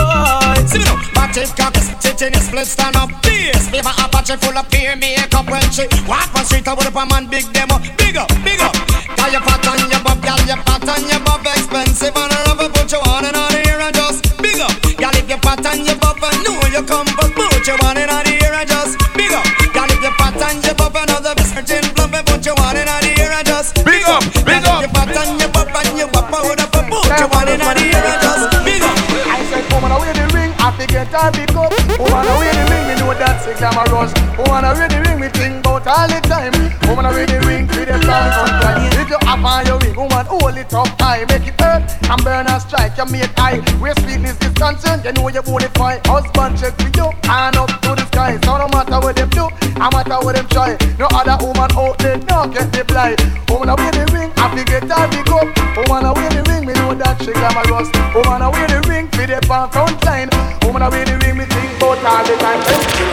See 0.64 0.80
me 0.80 0.88
now. 0.88 0.96
Batting 1.12 1.44
tip 1.44 1.56
cock 1.56 1.76
is 1.76 1.92
titting 2.00 2.32
is 2.32 2.48
split 2.48 2.66
stand 2.66 2.96
up. 2.96 3.12
This 3.20 3.68
paper 3.68 3.92
apache 3.92 4.40
full 4.40 4.56
of 4.56 4.64
peer 4.72 4.96
makeup 4.96 5.44
when 5.52 5.60
she 5.68 5.84
walk 6.08 6.32
on 6.32 6.48
street. 6.48 6.64
I 6.64 6.72
would 6.72 6.88
up 6.88 6.96
a 6.96 7.04
man 7.04 7.28
big 7.28 7.44
demo. 7.52 7.76
Big 8.00 8.16
up, 8.16 8.32
big 8.40 8.60
up. 8.60 8.72
Got 9.20 9.32
your 9.32 9.42
fat 9.44 9.68
on 9.68 9.78
your 9.90 10.00
Girl, 10.30 10.46
your 10.46 10.62
and 10.62 11.10
your 11.10 11.18
buff 11.26 11.42
expensive 11.42 12.14
and 12.14 12.30
I 12.30 12.38
love 12.46 12.62
put 12.70 12.86
you 12.86 13.02
on 13.02 13.26
and 13.26 13.34
on 13.34 13.50
here 13.50 13.66
air 13.66 13.82
and 13.82 13.90
just 13.90 14.22
big 14.38 14.62
up. 14.62 14.70
Girl, 14.94 15.10
if 15.10 15.26
your 15.26 15.42
and 15.42 15.82
your 15.82 15.98
buff 15.98 16.22
and 16.22 16.38
know 16.46 16.54
you 16.70 16.86
come 16.86 17.10
but 17.18 17.34
put 17.34 17.66
you 17.66 17.74
on 17.82 17.98
and 17.98 18.06
on 18.06 18.22
the 18.22 18.38
and 18.38 18.68
just 18.70 18.94
big 19.18 19.34
up. 19.34 19.42
Girl, 19.74 19.90
if 19.90 19.98
your 19.98 20.14
and 20.14 20.62
your 20.62 20.74
buff 20.78 20.94
another 20.94 21.34
searching 21.42 21.82
plump 21.98 22.14
and 22.14 22.22
put 22.22 22.46
you 22.46 22.54
on 22.62 22.78
and 22.78 22.86
on 22.86 23.02
here 23.02 23.26
air 23.26 23.34
and 23.34 23.42
just 23.42 23.74
big 23.82 24.06
up. 24.06 24.22
Big 24.46 24.62
up. 24.70 24.78
Your 24.78 24.94
pattern, 24.94 25.34
your 25.34 25.50
buff 25.50 25.66
and 25.66 25.98
your 25.98 26.06
buff 26.14 26.30
out 26.30 26.46
up 26.46 26.78
and 26.78 26.86
put 26.86 27.10
you 27.10 27.26
on 27.26 27.48
and 27.50 27.62
on 27.66 27.74
the 27.74 27.90
air 27.90 28.06
and 28.06 28.22
just 28.22 28.54
big 28.62 28.82
up. 28.86 28.94
I 29.34 29.42
said, 29.50 29.66
woman, 29.74 29.90
away 29.90 30.14
the 30.14 30.30
ring, 30.30 30.54
I 30.62 30.70
forget 30.78 31.10
I 31.10 31.34
pick 31.34 31.58
up. 31.58 31.74
Woman, 31.98 32.26
away 32.38 32.54
the 32.54 32.64
ring, 32.70 32.84
me 32.86 32.94
know 33.02 33.10
that's 33.18 33.50
a 33.50 33.52
glamorous. 33.58 34.14
Woman, 34.38 34.62
away 34.62 34.86
the 34.94 35.02
ring, 35.10 35.18
we 35.18 35.26
think 35.34 35.58
about 35.58 35.90
all 35.90 36.06
the 36.06 36.22
time. 36.22 36.54
Woman, 36.86 37.10
away 37.10 37.26
the 37.26 37.42
ring, 37.42 37.66
see 37.74 37.82
the 37.82 37.98
song 38.06 38.30
sometimes. 38.30 38.94
If 38.94 39.10
you 39.10 39.18
have 39.26 39.42
on 39.42 39.66
evil 39.90 40.08
one 40.08 40.26
hold 40.26 40.56
it 40.56 40.72
up 40.72 40.88
high 41.00 41.24
Make 41.26 41.46
it 41.46 41.60
hurt. 41.60 41.82
and 42.08 42.24
burn 42.24 42.46
and 42.46 42.62
strike 42.62 42.96
your 42.96 43.06
mate 43.06 43.30
eye 43.36 43.58
Where 43.82 43.94
sweetness 44.00 44.38
is 44.40 44.54
concerned, 44.54 45.04
you 45.04 45.12
know 45.12 45.28
you 45.28 45.42
bonify 45.42 45.98
Husband 46.06 46.58
check 46.58 46.74
for 46.78 46.90
you 46.94 47.10
Hand 47.26 47.56
up 47.56 47.68
to 47.82 47.90
the 47.98 48.06
sky. 48.06 48.38
So 48.44 48.58
no 48.58 48.68
matter 48.68 48.98
what 49.00 49.16
them 49.16 49.28
do, 49.30 49.48
no 49.78 49.90
matter 49.90 50.18
what 50.24 50.36
them 50.36 50.46
try 50.48 50.76
No 50.98 51.06
other 51.10 51.36
woman 51.44 51.70
out 51.76 51.98
there, 51.98 52.18
no 52.30 52.46
get 52.46 52.72
the 52.72 52.84
blind 52.84 53.18
Woman 53.50 53.68
away 53.70 53.90
the 53.90 54.06
ring, 54.14 54.30
I 54.36 54.46
forget 54.56 54.90
I 54.90 55.10
big 55.10 55.28
up. 55.28 55.42
Woman 55.76 56.06
away 56.06 56.28
the 56.28 56.42
ring, 56.48 56.66
me 56.66 56.72
know 56.74 56.94
that 56.94 57.18
she 57.20 57.32
glamorous. 57.32 57.90
Woman 58.14 58.42
away 58.42 58.66
the 58.70 58.80
ring, 58.88 59.08
for 59.08 59.26
the 59.26 59.42
front 59.46 60.04
line. 60.04 60.30
Woman 60.62 60.82
away 60.82 61.02
the 61.02 61.18
ring, 61.18 61.36
me 61.36 61.44
think 61.46 61.76
about 61.76 61.98
all 62.04 62.24
the 62.24 62.36
time 62.38 63.09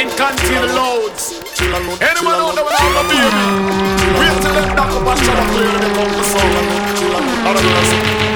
in 0.00 0.08
country 0.16 0.56
loads. 0.56 1.36
Anyone 2.00 2.40
out 2.40 2.54
there 2.54 2.64
with 2.64 3.00
a 3.00 3.04
baby? 3.10 3.44
Wait 4.18 4.34
till 4.40 4.54
them 4.54 4.74
knock 4.74 4.92
up 4.96 5.06
and 5.06 5.20
shut 5.20 5.36
up 5.36 5.46
clear 5.52 5.78
they 5.78 5.92
come 5.94 6.08
to 6.08 6.24
sound. 6.24 6.56
I 7.46 7.52
don't 7.52 7.64
know. 7.64 8.29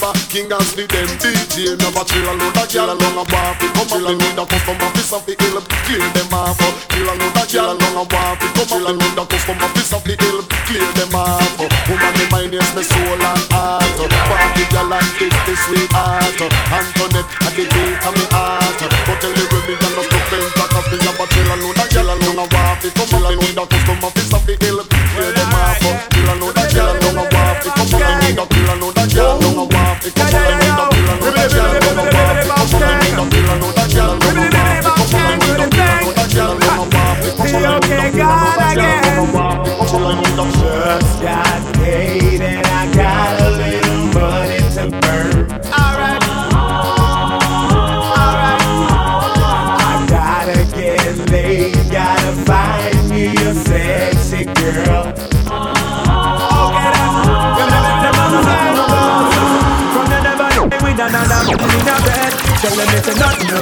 Abba 0.00 0.16
King 0.32 0.48
and 0.48 0.64
Sleep 0.64 0.88
them 0.88 1.08
DJ 1.20 1.76
Never 1.76 2.04
chill 2.08 2.24
a 2.24 2.32
load 2.32 2.56
of 2.56 2.72
girl 2.72 2.88
along 2.88 3.20
a 3.20 3.24
bar 3.28 3.52
fi 3.60 3.68
come 3.76 3.84
Chill 3.84 4.08
a 4.08 4.12
load 4.16 4.38
of 4.40 4.48
customer 4.48 4.88
fi 4.96 5.02
some 5.04 5.20
fi 5.28 5.36
ill 5.36 5.60
Clear 5.84 6.08
them 6.16 6.32
off 6.32 6.56
Chill 6.88 7.04
a 7.04 7.12
load 7.20 7.36
of 7.36 7.44
girl 7.52 7.76
along 7.76 8.00
a 8.00 8.04
bar 8.08 8.32
fi 8.40 8.48
come 8.56 8.64
Chill 8.64 8.88
a 8.88 8.92
load 8.96 9.18
of 9.20 9.28
customer 9.28 9.68
fi 9.76 9.82
some 9.84 10.00
fi 10.00 10.16
ill 10.16 10.40
Clear 10.64 10.88
them 10.96 11.12
off 11.12 11.52
Woman 11.84 12.16
in 12.16 12.28
my 12.32 12.48
name 12.48 12.72
me 12.72 12.80
soul 12.80 13.20
and 13.20 13.44
heart 13.52 13.92
Party 14.00 14.64
girl 14.72 14.88
and 14.88 15.10
live 15.20 15.36
the 15.44 15.54
sweetheart 15.68 16.40
Antoinette 16.48 17.28
at 17.44 17.52
the 17.52 17.64
gate 17.68 18.00
of 18.00 18.12
me 18.16 18.24
heart 18.32 18.80
But 18.80 19.16
tell 19.20 19.32
me 19.36 19.44
where 19.52 19.64
me 19.68 19.74
and 19.76 19.94
the 20.00 20.02
stuff 20.08 20.32
is 20.32 20.48
Back 20.56 20.74
up 20.80 20.86
me 20.88 20.96
Abba 21.04 21.24
Chill 21.28 21.44
a 21.44 21.54
load 21.60 21.76
of 21.76 21.88
girl 21.92 22.08
along 22.08 22.40
a 22.40 22.44
bar 22.48 22.72
fi 22.80 22.88
come 22.88 23.04
Chill 23.04 23.26
a 23.28 23.30
load 23.36 23.58
of 23.60 23.66
customer 23.68 24.10
fi 24.16 24.22
some 24.24 24.44
fi 24.48 24.56
ill 24.64 24.80
Clear 24.80 25.28
them 25.36 25.52
off 25.60 25.76
Chill 26.08 26.24
a 26.24 26.34
load 26.40 26.56
of 26.56 26.68
girl 26.72 26.88
along 26.88 27.20
a 27.20 27.24
bar 27.28 27.52
fi 27.60 27.68
come 27.68 27.88
Chill 27.92 28.00
a 28.00 28.74
load 28.80 28.96
of 28.96 28.99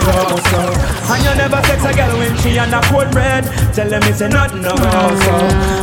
so, 0.09 0.37
so. 0.51 0.61
And 1.13 1.21
you 1.25 1.35
never 1.37 1.61
sex 1.69 1.85
a 1.85 1.93
girl 1.93 2.13
when 2.19 2.33
she 2.41 2.59
on 2.59 2.73
a 2.73 2.81
cold 2.89 3.11
bread. 3.11 3.45
Tell 3.75 3.89
them 3.89 4.03
it's 4.05 4.21
a 4.21 4.29
nothing 4.29 4.63
no 4.63 4.73
go, 4.73 5.03
so. 5.25 5.35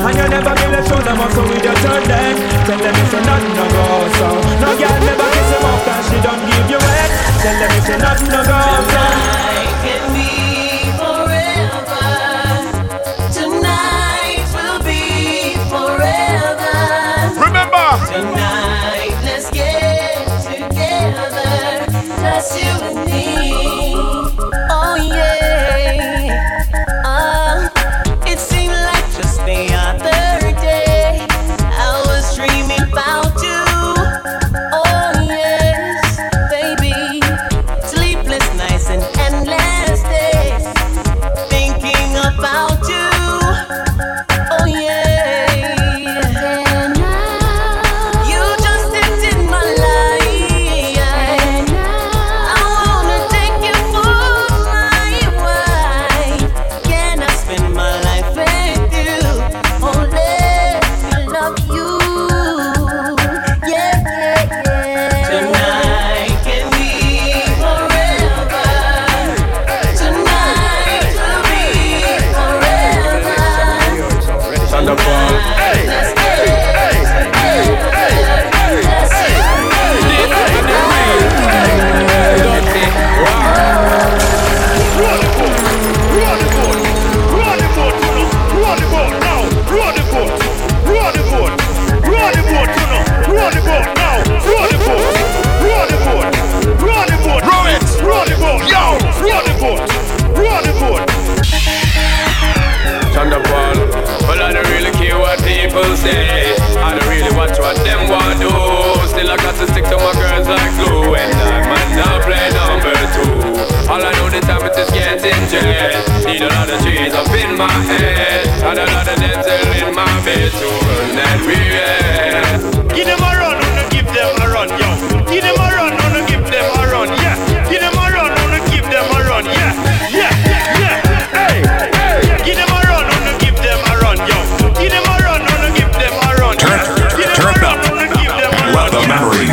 And 0.06 0.16
you 0.18 0.28
never 0.30 0.54
give 0.56 0.74
a 0.74 0.82
show 0.82 0.98
shoulder 0.98 1.16
muscle 1.16 1.46
with 1.50 1.64
your 1.64 1.78
turn 1.84 2.04
leg. 2.10 2.36
Tell 2.66 2.80
them 2.80 2.96
it's 2.96 3.14
a 3.14 3.20
nothing 3.22 3.54
no 3.54 3.66
go, 3.70 3.86
so. 4.18 4.28
No 4.62 4.70
girl 4.78 4.98
never 5.06 5.28
kiss 5.34 5.50
him 5.54 5.66
off 5.66 5.82
'cause 5.86 6.06
she 6.10 6.18
don't 6.26 6.42
give 6.50 6.66
you 6.70 6.80
head. 6.80 7.12
Tell 7.42 7.56
them 7.60 7.72
it's 7.78 7.90
a 7.90 7.98
nothing 7.98 8.30
no 8.30 8.42
go, 8.44 8.60
so. 8.92 9.35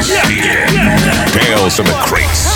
Tales 0.02 1.76
from 1.76 1.86
the 1.86 1.92
Crates. 2.04 2.51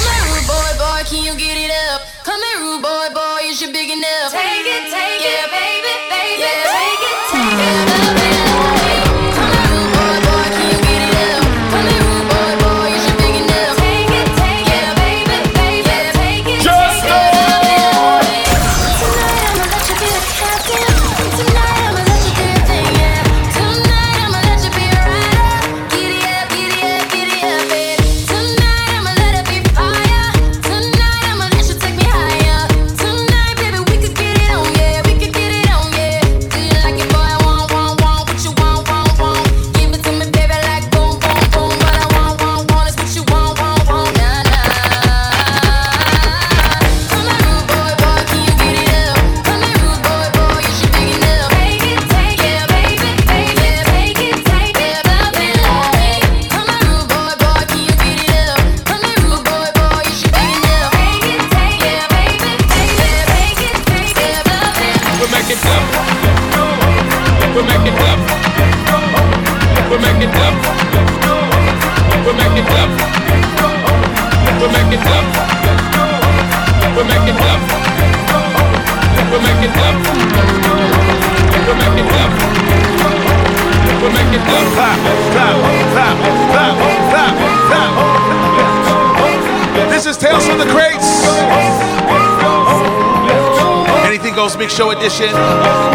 Show 94.76 94.90
edition 94.90 95.32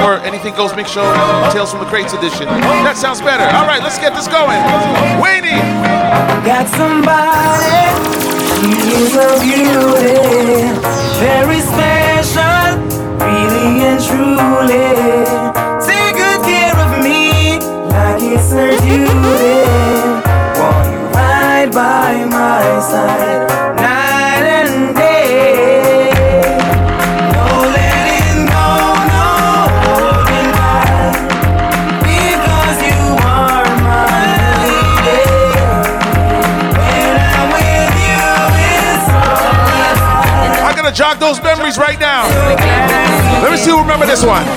or 0.01 0.17
Anything 0.25 0.55
Goes 0.55 0.75
Mix 0.75 0.89
Show 0.89 1.03
Tales 1.53 1.69
from 1.69 1.81
the 1.81 1.85
Crates 1.85 2.13
edition. 2.13 2.47
That 2.47 2.97
sounds 2.97 3.21
better. 3.21 3.43
All 3.55 3.67
right, 3.67 3.83
let's 3.83 3.99
get 3.99 4.15
this 4.15 4.27
going. 4.27 4.57
Wayne. 5.21 5.45
Got 6.41 6.65
somebody 6.67 8.01
a 9.13 9.37
beauty, 9.39 10.73
very 11.21 11.61
special, 11.61 12.81
really 13.21 13.85
and 13.85 14.03
true. 14.03 14.50
one. 44.25 44.50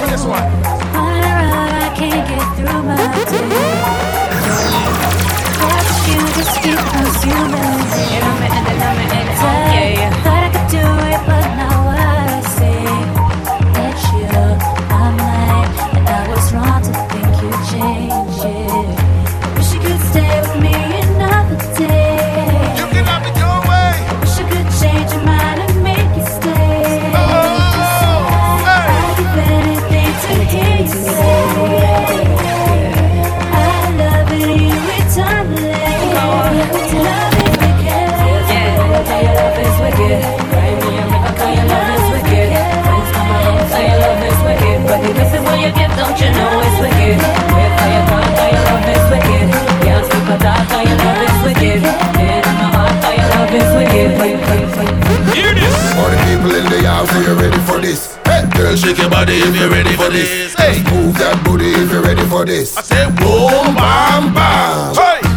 Girl, 58.74 58.88
shake 58.88 58.98
your 58.98 59.10
body 59.10 59.34
if 59.34 59.56
you're 59.56 59.70
ready 59.70 59.94
for 59.96 60.10
this. 60.10 60.54
Hey, 60.54 60.82
move 60.92 61.14
that 61.18 61.42
booty 61.44 61.72
if 61.72 61.90
you're 61.90 62.02
ready 62.02 62.24
for 62.28 62.44
this. 62.44 62.76
I 62.76 62.82
said, 62.82 63.16
boom, 63.16 63.74
bam, 63.74 64.34
bam. 64.34 64.94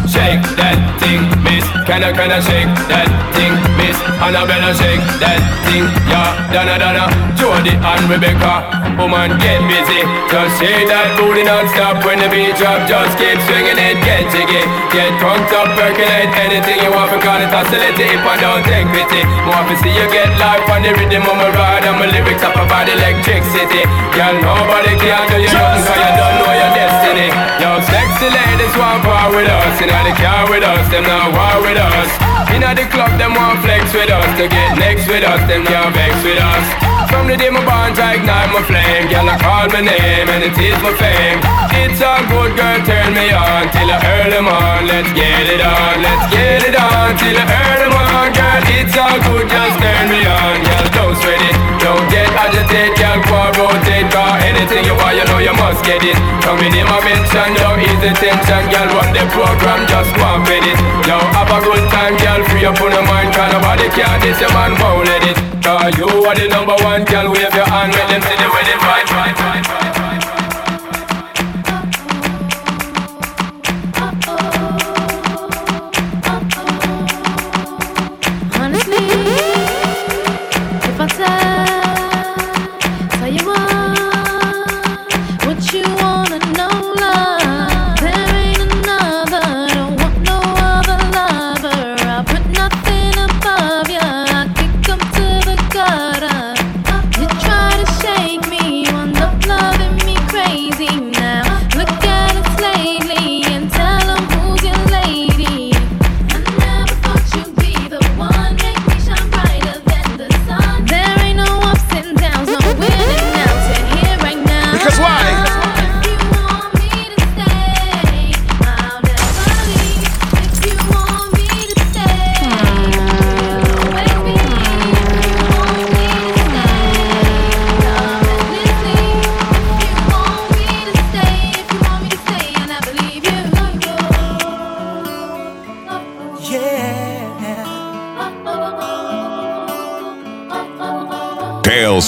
Shake 0.08 0.44
that 0.58 1.00
thing, 1.00 1.22
miss. 1.44 1.87
Can 1.88 2.04
I, 2.04 2.12
can 2.12 2.28
I 2.28 2.44
shake 2.44 2.68
that 2.92 3.08
thing, 3.32 3.56
miss? 3.80 3.96
Annabella 4.20 4.76
shake 4.76 5.00
that 5.24 5.40
thing, 5.64 5.88
yeah. 6.12 6.36
Donna, 6.52 6.76
Donna, 6.76 7.08
Jody 7.40 7.80
and 7.80 8.04
Rebecca. 8.12 8.68
Woman, 9.00 9.40
get 9.40 9.64
busy. 9.72 10.04
Just 10.28 10.60
shake 10.60 10.84
that 10.92 11.16
booty 11.16 11.48
non-stop 11.48 12.04
when 12.04 12.20
the 12.20 12.28
beat 12.28 12.60
drop. 12.60 12.84
Just 12.92 13.16
keep 13.16 13.40
swinging 13.48 13.80
it, 13.80 14.04
get 14.04 14.28
jiggy. 14.36 14.68
Get 14.92 15.16
drunk 15.16 15.48
up, 15.56 15.72
percolate 15.80 16.28
anything 16.36 16.84
you 16.84 16.92
want. 16.92 17.08
Because 17.16 17.48
it's 17.48 17.56
oscillate 17.56 17.96
if 17.96 18.20
I 18.20 18.36
don't 18.36 18.68
take 18.68 18.90
pity. 18.92 19.24
More 19.48 19.64
to 19.64 19.76
see 19.80 19.94
you 19.96 20.08
get 20.12 20.34
life 20.36 20.68
on 20.68 20.84
the 20.84 20.92
rhythm 20.92 21.24
of 21.24 21.40
my 21.40 21.48
ride. 21.56 21.88
And 21.88 21.96
my 22.04 22.12
lyrics 22.12 22.44
up 22.44 22.58
about 22.58 22.92
electricity. 22.92 23.88
Girl, 24.12 24.36
nobody 24.44 24.92
can 25.00 25.24
do 25.32 25.40
you 25.40 25.52
nothing 25.56 25.88
cause 25.88 26.04
you 26.04 26.12
don't 26.20 26.36
know 26.42 26.52
your 26.52 26.72
destiny. 26.76 27.30
Yo, 27.64 27.70
sexy 27.86 28.28
ladies 28.28 28.76
want 28.76 29.08
power 29.08 29.32
with 29.32 29.48
us. 29.48 29.78
In 29.78 29.88
the 29.88 30.14
car 30.18 30.50
with 30.50 30.66
us, 30.66 30.90
them 30.90 31.06
not 31.06 31.32
war 31.32 31.62
with 31.62 31.77
us. 31.78 32.10
In 32.54 32.62
the 32.62 32.86
club, 32.90 33.18
them 33.20 33.34
want 33.34 33.62
flex 33.62 33.94
with 33.94 34.10
us. 34.10 34.26
To 34.38 34.48
get 34.48 34.78
next 34.78 35.08
with 35.08 35.24
us, 35.24 35.42
them 35.48 35.66
can't 35.66 35.94
vex 35.94 36.16
with 36.24 36.40
us. 36.40 36.97
From 37.18 37.26
the 37.26 37.34
day 37.34 37.50
my 37.50 37.66
bond, 37.66 37.98
I 37.98 38.22
ignite 38.22 38.54
my 38.54 38.62
flame. 38.62 39.10
Girl, 39.10 39.26
I 39.26 39.42
call 39.42 39.66
my 39.74 39.82
name 39.82 40.30
and 40.30 40.46
it 40.46 40.54
is 40.54 40.78
my 40.86 40.94
fame. 41.02 41.42
It's 41.82 41.98
a 41.98 42.14
good 42.30 42.54
girl, 42.54 42.78
turn 42.86 43.10
me 43.18 43.34
on 43.34 43.74
till 43.74 43.90
I 43.90 43.98
earn 44.06 44.30
them 44.30 44.46
on. 44.46 44.86
Let's 44.86 45.10
get 45.18 45.50
it 45.50 45.58
on, 45.58 45.98
let's 46.06 46.30
get 46.30 46.62
it 46.62 46.78
on 46.78 47.18
till 47.18 47.34
I 47.34 47.42
earn 47.42 47.90
them 47.90 47.98
on. 47.98 48.30
Girl, 48.38 48.62
it's 48.70 48.94
all 48.94 49.18
good, 49.18 49.50
just 49.50 49.76
turn 49.82 50.06
me 50.14 50.30
on. 50.30 50.62
Girl, 50.62 50.86
don't 50.94 51.18
sweat 51.18 51.42
it, 51.42 51.58
don't 51.82 52.06
get 52.14 52.30
agitated. 52.38 52.94
Girl, 53.02 53.18
go 53.26 53.66
rotate, 53.66 54.14
cause 54.14 54.38
anything 54.46 54.86
you 54.86 54.94
want, 55.02 55.18
you 55.18 55.26
know 55.26 55.42
you 55.42 55.58
must 55.58 55.82
get 55.90 56.06
it. 56.06 56.14
Come 56.46 56.62
in 56.62 56.86
my 56.86 57.02
mention, 57.02 57.50
yo, 57.58 57.82
easy 57.82 58.14
tension. 58.14 58.62
Girl, 58.70 58.94
run 58.94 59.10
the 59.10 59.26
program, 59.34 59.90
just 59.90 60.14
one 60.22 60.46
with 60.46 60.70
it. 60.70 60.78
Yo, 61.10 61.18
have 61.34 61.50
a 61.50 61.66
good 61.66 61.82
time, 61.90 62.14
girl, 62.22 62.46
free 62.46 62.70
up 62.70 62.78
on 62.78 62.94
your 62.94 63.02
mind. 63.10 63.34
Cause 63.34 63.50
nobody 63.58 63.90
can 63.90 64.22
this, 64.22 64.38
your 64.38 64.54
man 64.54 64.78
won't 64.78 65.10
let 65.10 65.26
it. 65.26 65.57
Cause 65.68 65.98
you 65.98 66.08
are 66.08 66.34
the 66.34 66.48
number 66.48 66.76
one, 66.82 67.04
girl, 67.04 67.30
wave 67.30 67.54
your 67.54 67.66
hand, 67.66 67.92
make 67.92 68.08
them 68.08 68.22
see 68.22 68.38
the 68.40 68.50
wedding 68.56 68.80
vibe, 68.80 69.06
vibe. 69.12 69.97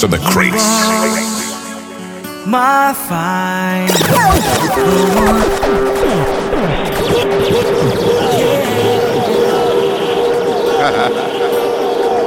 Tales 0.00 0.04
of 0.04 0.10
the 0.10 0.18
Crates. 0.30 0.64
My 2.46 2.94
fine. 2.94 3.90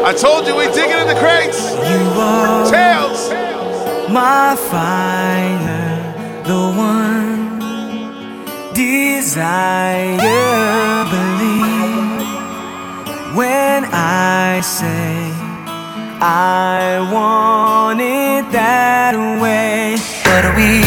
I 0.06 0.14
told 0.14 0.46
you 0.46 0.56
we 0.56 0.66
dig 0.66 0.90
it 0.90 1.00
in 1.02 1.08
the 1.08 1.16
crates. 1.16 1.72
You 1.72 2.22
are 2.22 2.70
Tails. 2.70 3.32
my 4.12 4.56
fire, 4.70 6.14
the 6.44 6.72
one 6.78 7.60
desire. 8.76 10.18
Believe 11.10 12.22
when 13.36 13.86
I 13.86 14.62
say 14.62 15.23
I 16.26 17.06
want 17.12 18.00
it 18.00 18.50
that 18.54 19.14
way, 19.42 19.98
but 20.24 20.56
we 20.56 20.83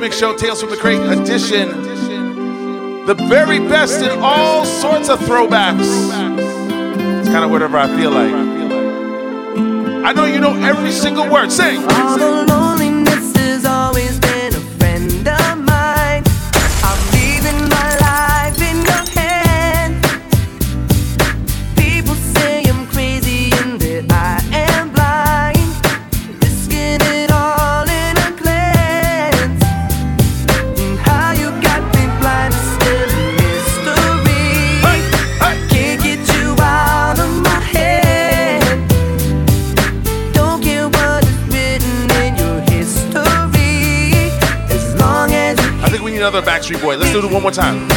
Mix 0.00 0.16
Show, 0.18 0.34
Tales 0.34 0.62
from 0.62 0.70
the 0.70 0.78
Crate 0.78 0.98
edition. 0.98 1.68
The 3.04 3.14
very 3.28 3.58
best 3.58 4.00
in 4.02 4.18
all 4.20 4.64
sorts 4.64 5.10
of 5.10 5.18
throwbacks. 5.20 6.38
It's 7.18 7.28
kind 7.28 7.44
of 7.44 7.50
whatever 7.50 7.76
I 7.76 7.86
feel 7.94 8.10
like. 8.10 8.32
I 10.06 10.12
know 10.14 10.24
you 10.24 10.40
know 10.40 10.54
every 10.54 10.90
single 10.90 11.28
word. 11.30 11.52
Sing. 11.52 11.80
Boy. 46.78 46.96
Let's 46.96 47.12
do 47.12 47.18
it 47.18 47.32
one 47.32 47.42
more 47.42 47.50
time. 47.50 47.88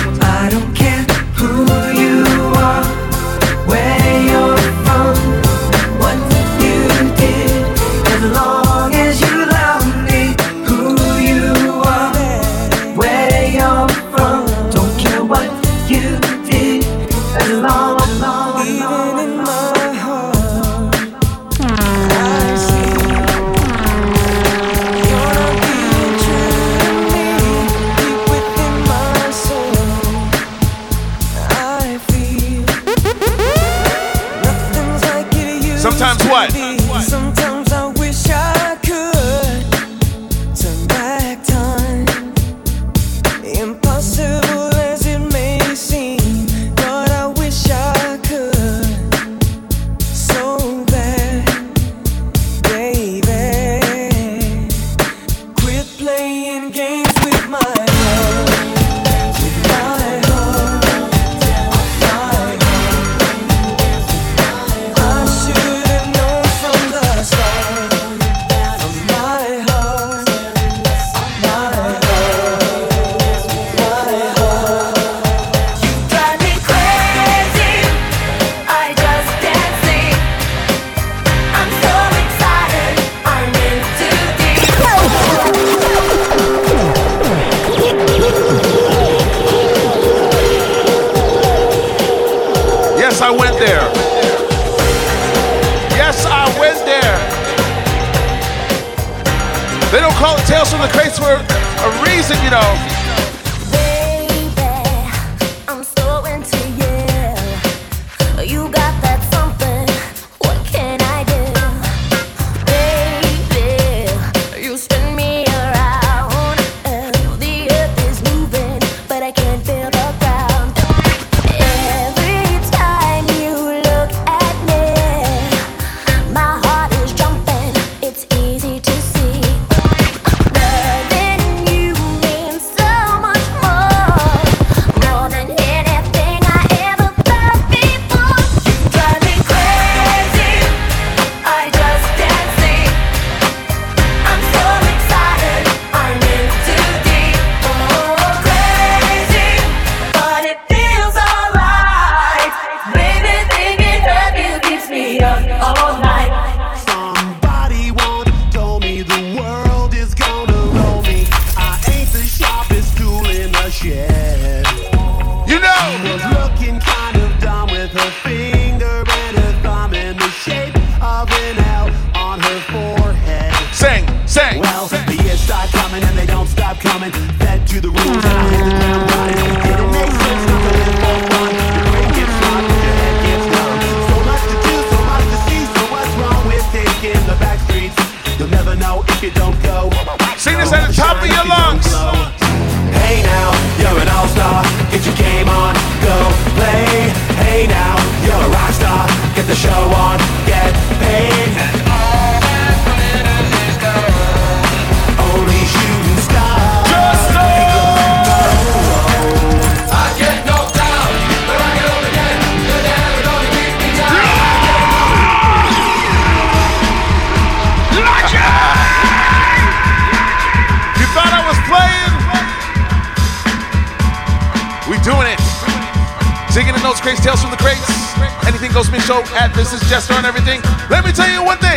Anything 228.46 228.74
goes, 228.74 228.90
been 228.90 229.00
show 229.02 229.24
at 229.40 229.54
this 229.56 229.72
is 229.72 229.80
Jester 229.90 230.14
and 230.14 230.26
everything. 230.26 230.62
Let 230.90 231.06
me 231.06 231.12
tell 231.14 231.30
you 231.32 231.44
one 231.44 231.58
thing. 231.60 231.73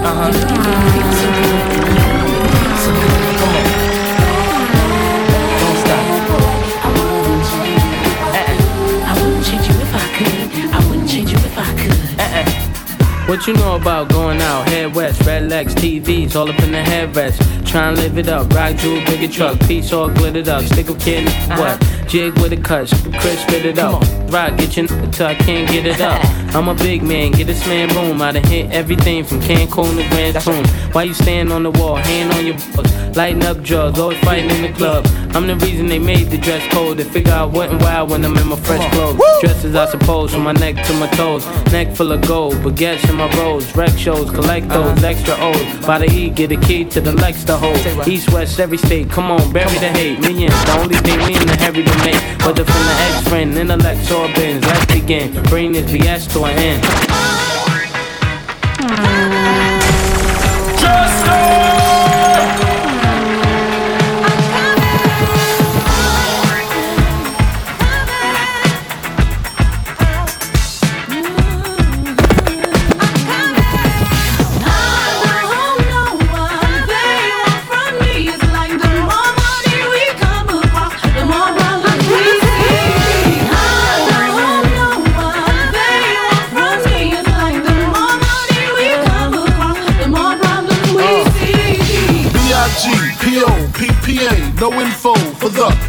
Uh-huh. 0.00 1.77
What 13.28 13.46
you 13.46 13.52
know 13.52 13.76
about 13.76 14.08
going 14.08 14.40
out? 14.40 14.66
Head 14.70 14.94
west, 14.94 15.26
red 15.26 15.50
legs, 15.50 15.74
TVs, 15.74 16.34
all 16.34 16.48
up 16.48 16.58
in 16.60 16.72
the 16.72 16.78
headrest. 16.78 17.36
Try 17.66 17.88
and 17.88 17.98
live 17.98 18.16
it 18.16 18.26
up, 18.26 18.50
rock 18.54 18.74
jewel, 18.76 19.04
bigger 19.04 19.30
truck, 19.30 19.60
piece 19.60 19.92
all 19.92 20.08
glittered 20.08 20.48
up. 20.48 20.64
Stick 20.64 20.88
a 20.88 20.94
kid, 20.94 21.28
what? 21.50 21.78
Jig 22.08 22.32
with 22.40 22.54
a 22.54 22.56
cut, 22.56 22.88
Chris 23.20 23.42
spit 23.42 23.66
it 23.66 23.78
up. 23.78 24.02
Rock, 24.32 24.56
get 24.56 24.74
your 24.78 24.90
n- 24.90 25.10
till 25.10 25.26
I 25.26 25.34
can't 25.34 25.70
get 25.70 25.84
it 25.84 26.00
up. 26.00 26.24
I'm 26.54 26.68
a 26.68 26.74
big 26.74 27.02
man, 27.02 27.32
get 27.32 27.46
this 27.48 27.66
man 27.66 27.94
room. 27.94 28.22
I 28.22 28.32
done 28.32 28.44
hit 28.44 28.70
everything 28.72 29.24
from 29.24 29.40
Cancun 29.40 29.96
to 30.02 30.08
Grand 30.08 30.40
Tune. 30.40 30.66
Why 30.92 31.02
you 31.02 31.12
stand 31.12 31.52
on 31.52 31.64
the 31.64 31.70
wall, 31.70 31.96
hand 31.96 32.32
on 32.32 32.46
your 32.46 32.56
balls, 32.74 32.90
lighting 33.18 33.44
up 33.46 33.60
drugs, 33.64 33.98
always 33.98 34.20
fighting 34.20 34.48
in 34.48 34.62
the 34.62 34.72
club. 34.78 35.04
I'm 35.34 35.48
the 35.48 35.56
reason 35.56 35.88
they 35.88 35.98
made 35.98 36.28
the 36.28 36.38
dress 36.38 36.64
code. 36.72 36.98
They 36.98 37.04
figure 37.04 37.32
I 37.32 37.44
went 37.46 37.72
wild 37.82 38.10
when 38.10 38.24
I'm 38.24 38.36
in 38.36 38.46
my 38.46 38.54
fresh 38.54 38.92
clothes. 38.92 39.20
Dresses, 39.40 39.74
I 39.74 39.86
suppose, 39.86 40.32
from 40.32 40.44
my 40.44 40.52
neck 40.52 40.76
to 40.86 40.92
my 40.92 41.08
toes. 41.08 41.44
Neck 41.72 41.96
full 41.96 42.12
of 42.12 42.24
gold, 42.28 42.54
baguettes 42.62 43.10
in 43.10 43.16
my 43.16 43.28
rolls. 43.36 43.74
Rec 43.74 43.90
shows, 43.98 44.30
collect 44.30 44.68
those 44.68 45.02
extra 45.02 45.34
O's. 45.36 45.84
By 45.84 45.98
the 45.98 46.06
E, 46.08 46.30
get 46.30 46.52
a 46.52 46.56
key 46.58 46.84
to 46.84 47.00
the 47.00 47.10
Lex 47.10 47.42
to 47.46 47.56
hold. 47.56 48.06
East, 48.06 48.32
west, 48.32 48.60
every 48.60 48.78
state, 48.78 49.10
come 49.10 49.32
on, 49.32 49.52
bury 49.52 49.78
the 49.78 49.90
hate. 49.98 50.20
Millions, 50.20 50.54
the 50.66 50.78
only 50.78 50.94
thing 50.98 51.18
me 51.26 51.34
and 51.34 51.48
the 51.48 51.56
heavy 51.56 51.82
to 51.82 51.96
make. 52.06 52.22
Whether 52.46 52.64
from 52.64 52.84
the 52.86 52.96
ex 53.06 53.28
friend, 53.28 53.52
intellect, 53.58 54.12
or 54.12 54.28
bins, 54.34 54.64
let's 54.64 54.86
begin. 54.86 55.42
Bring 55.50 55.72
this 55.72 55.90
BS 55.90 56.32
to 56.34 56.44
an 56.44 56.56
end. 56.56 56.84
Hmm. 58.80 59.27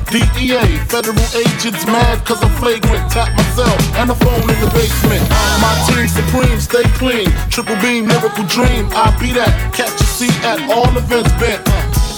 DEA. 0.09 0.65
Federal 0.89 1.21
agents 1.37 1.85
mad 1.85 2.25
cause 2.25 2.41
I'm 2.41 2.49
flagrant. 2.57 3.05
Tap 3.13 3.29
myself 3.37 3.77
and 4.01 4.09
the 4.09 4.17
phone 4.17 4.41
in 4.41 4.57
the 4.57 4.69
basement. 4.73 5.21
My 5.61 5.69
team 5.85 6.09
supreme, 6.09 6.59
stay 6.59 6.81
clean. 6.97 7.29
Triple 7.53 7.77
beam, 7.77 8.07
miracle 8.09 8.45
dream. 8.49 8.89
I 8.97 9.13
be 9.21 9.29
that. 9.37 9.53
Catch 9.69 10.01
a 10.01 10.07
seat 10.09 10.33
at 10.41 10.65
all 10.65 10.89
events 10.97 11.29
bent. 11.37 11.61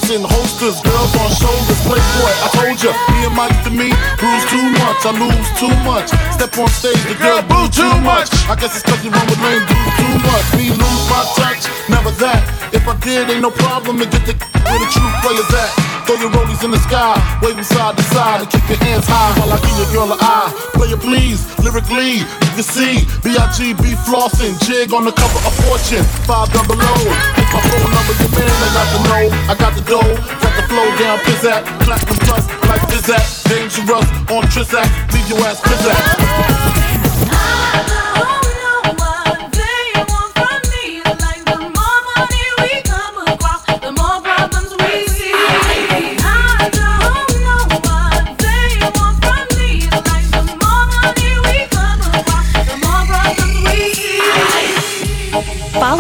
In 0.07 0.23
holsters, 0.23 0.79
girls 0.83 1.11
on 1.19 1.31
shoulders, 1.35 1.81
playboy. 1.87 2.33
I 2.43 2.47
told 2.55 2.79
ya, 2.79 2.91
me 3.11 3.27
and 3.27 3.35
Mike 3.35 3.59
to 3.63 3.71
me, 3.71 3.95
bruise 4.19 4.45
too 4.51 4.67
much, 4.75 5.07
I 5.07 5.15
lose 5.15 5.49
too 5.55 5.71
much. 5.87 6.11
Step 6.35 6.51
on 6.59 6.67
stage, 6.67 6.99
the 7.07 7.15
girl 7.15 7.39
boo 7.47 7.71
too 7.71 7.95
much. 8.03 8.27
I 8.51 8.59
guess 8.59 8.75
it's 8.75 8.83
cause 8.83 8.99
you 9.05 9.11
run 9.11 9.23
with 9.27 9.39
lame 9.39 9.63
dudes 9.71 9.95
too 9.99 10.15
much. 10.27 10.45
Me 10.59 10.67
lose 10.67 11.03
my 11.07 11.23
touch, 11.39 11.63
never 11.87 12.11
that. 12.19 12.43
If 12.75 12.87
I 12.87 12.95
did, 12.99 13.29
ain't 13.29 13.41
no 13.41 13.51
problem 13.51 13.99
to 13.99 14.05
get 14.05 14.25
the 14.27 14.35
where 14.67 14.79
the 14.79 14.87
true 14.91 15.11
players 15.23 15.47
at. 15.55 15.90
Throw 16.05 16.17
your 16.17 16.31
rollies 16.31 16.63
in 16.63 16.71
the 16.71 16.79
sky, 16.79 17.15
waving 17.41 17.63
side 17.63 17.95
to 17.97 18.03
side, 18.09 18.41
and 18.41 18.49
keep 18.49 18.65
your 18.67 18.77
hands 18.81 19.05
high 19.07 19.31
while 19.39 19.53
I 19.53 19.57
give 19.61 19.75
your 19.77 19.91
girl 19.93 20.09
an 20.11 20.19
eye. 20.19 20.49
Player 20.73 20.97
please, 20.97 21.45
lyrically, 21.61 22.25
you 22.25 22.51
can 22.57 22.65
see 22.65 23.05
B.I.G.B. 23.21 23.83
flossing, 24.07 24.57
jig 24.65 24.93
on 24.93 25.05
the 25.05 25.13
cover 25.13 25.39
of 25.45 25.53
Fortune, 25.65 26.03
five 26.25 26.49
double 26.51 26.75
O. 26.75 26.93
Hit 27.37 27.47
my 27.53 27.61
phone 27.69 27.91
number, 27.93 28.13
your 28.17 28.31
man, 28.33 28.49
I 28.49 28.69
got 28.73 28.87
the 28.91 28.99
know, 29.07 29.23
I 29.45 29.53
got 29.55 29.73
the 29.77 29.83
dough, 29.85 30.13
got 30.41 30.53
the 30.57 30.63
flow 30.67 30.89
down, 30.97 31.17
pizzat, 31.25 31.61
platinum 31.85 32.17
plus, 32.25 32.45
like 32.65 32.81
Zizak, 32.89 33.25
dangerous 33.47 34.07
on 34.31 34.43
Trizak, 34.49 34.89
leave 35.13 35.29
your 35.29 35.45
ass 35.45 35.61
pizzat. 35.61 36.20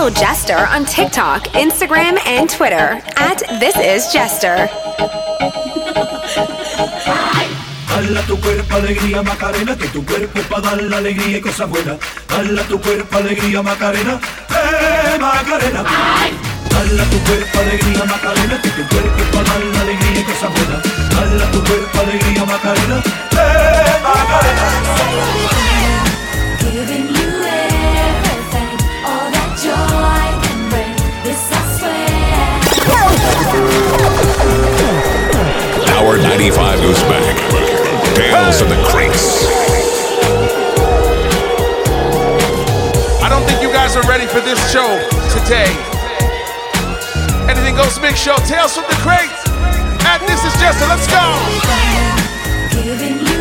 Follow 0.01 0.13
Jester 0.15 0.57
on 0.57 0.83
TikTok, 0.83 1.43
Instagram, 1.53 2.17
and 2.25 2.49
Twitter 2.49 2.99
at 3.17 3.37
This 3.59 3.77
Is 3.77 4.11
Jester. 4.11 4.67
Dala 7.85 8.25
tu 8.25 8.35
cuerpo 8.41 8.77
alegría 8.77 9.21
Macarena, 9.21 9.77
que 9.77 9.87
tu 9.89 10.03
cuerpo 10.03 10.39
es 10.39 10.45
para 10.47 10.61
dar 10.71 10.81
la 10.81 10.97
alegría 10.97 11.37
y 11.37 11.41
cosas 11.41 11.69
buenas. 11.69 11.97
Dala 12.27 12.63
tu 12.63 12.81
cuerpo 12.81 13.15
alegría 13.15 13.61
Macarena, 13.61 14.19
eh 14.49 15.19
Macarena. 15.19 15.83
Dala 15.83 17.03
tu 17.11 17.19
cuerpo 17.19 17.59
alegría 17.59 18.03
Macarena, 18.03 18.59
que 18.59 18.69
tu 18.71 18.87
cuerpo 18.89 19.21
es 19.21 19.29
para 19.29 19.43
dar 19.43 19.61
la 19.61 19.81
alegría 19.81 20.19
y 20.19 20.23
cosas 20.23 20.49
buenas. 20.49 20.81
Dala 21.13 21.51
tu 21.51 21.63
cuerpo 21.63 21.99
alegría 21.99 22.45
Macarena, 22.45 23.03
eh 23.37 23.99
Macarena. 24.01 24.65
Giving 26.59 27.07
you 27.13 27.70
swear. 36.01 36.17
Power 36.17 36.17
95 36.17 36.81
goes 36.81 37.01
back. 37.03 37.37
Tales 38.15 38.61
of 38.61 38.69
the 38.69 38.75
Crates. 38.89 39.45
I 43.21 43.29
don't 43.29 43.43
think 43.45 43.61
you 43.61 43.71
guys 43.71 43.95
are 43.95 44.07
ready 44.09 44.25
for 44.25 44.41
this 44.41 44.59
show 44.71 44.87
today. 45.39 45.71
Anything 47.49 47.75
Goes 47.75 47.99
Big 47.99 48.15
Show, 48.15 48.35
Tales 48.47 48.75
from 48.75 48.85
the 48.87 48.97
Crates. 49.01 49.43
And 50.05 50.21
this 50.27 50.43
is 50.43 50.53
Jester, 50.59 50.87
let's 50.87 51.07
go. 51.07 51.21
Giving 52.83 53.31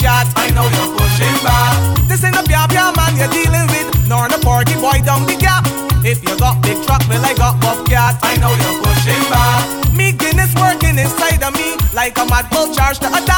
chat. 0.00 0.26
I 0.36 0.50
know 0.50 0.66
you're 0.66 0.92
pushing 0.96 1.38
back. 1.44 1.74
This 2.08 2.24
ain't 2.24 2.36
a 2.38 2.42
pia 2.42 2.66
pia 2.70 2.90
man 2.96 3.14
you're 3.18 3.30
dealing 3.30 3.66
with, 3.68 3.88
nor 4.08 4.28
the 4.28 4.38
party 4.42 4.74
boy 4.80 4.98
down 5.04 5.26
the 5.26 5.36
gap. 5.36 5.66
If 6.04 6.22
you 6.22 6.32
got 6.38 6.62
big 6.62 6.78
truck, 6.86 7.02
well 7.08 7.24
I 7.24 7.34
got 7.34 7.60
bobcat. 7.60 8.18
I 8.22 8.36
know 8.38 8.54
you're 8.54 8.78
pushing 8.82 9.24
back. 9.30 9.62
Me 9.94 10.12
Guinness 10.12 10.54
working 10.54 10.98
inside 10.98 11.42
of 11.42 11.52
me 11.54 11.76
like 11.92 12.16
a 12.18 12.24
mad 12.26 12.48
bull 12.50 12.72
charged 12.74 13.02
to 13.02 13.08
attack. 13.08 13.37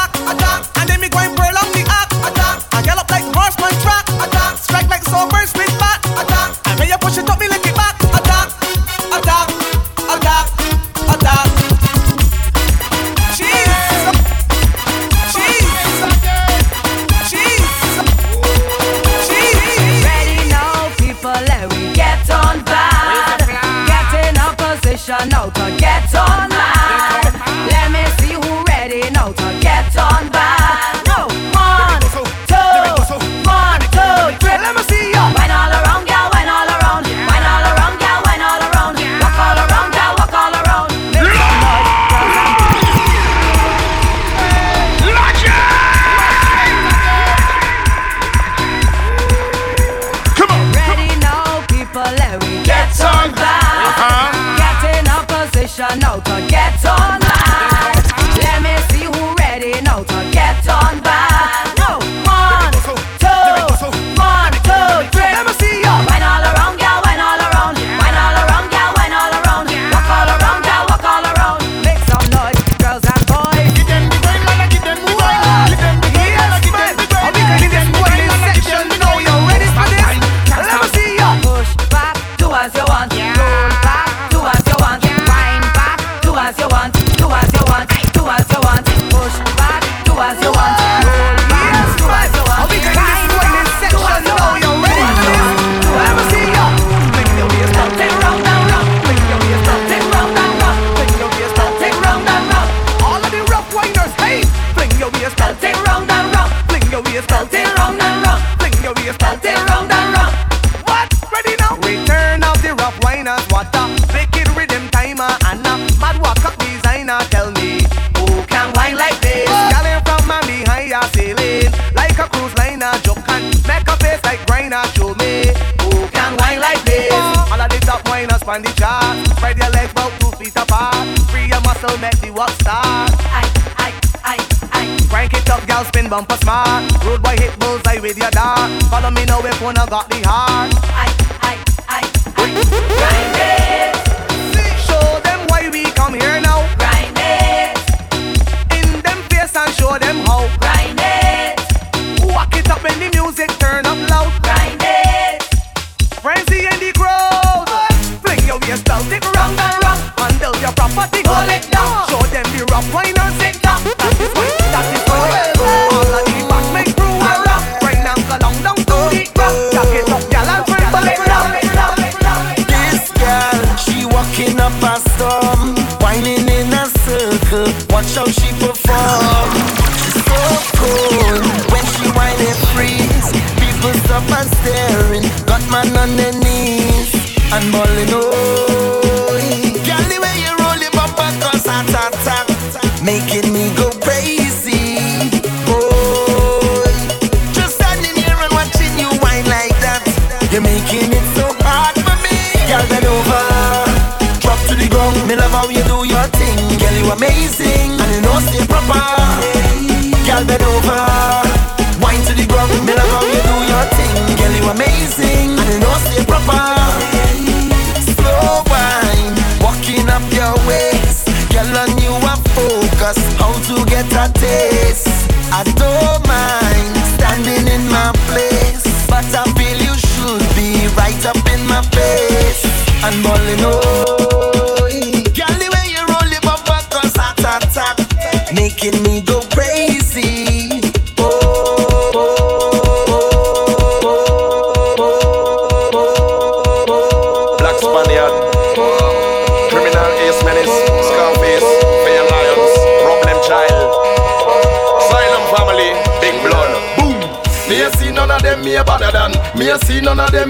Got 139.91 140.07
the 140.07 140.21
heart. 140.25 140.70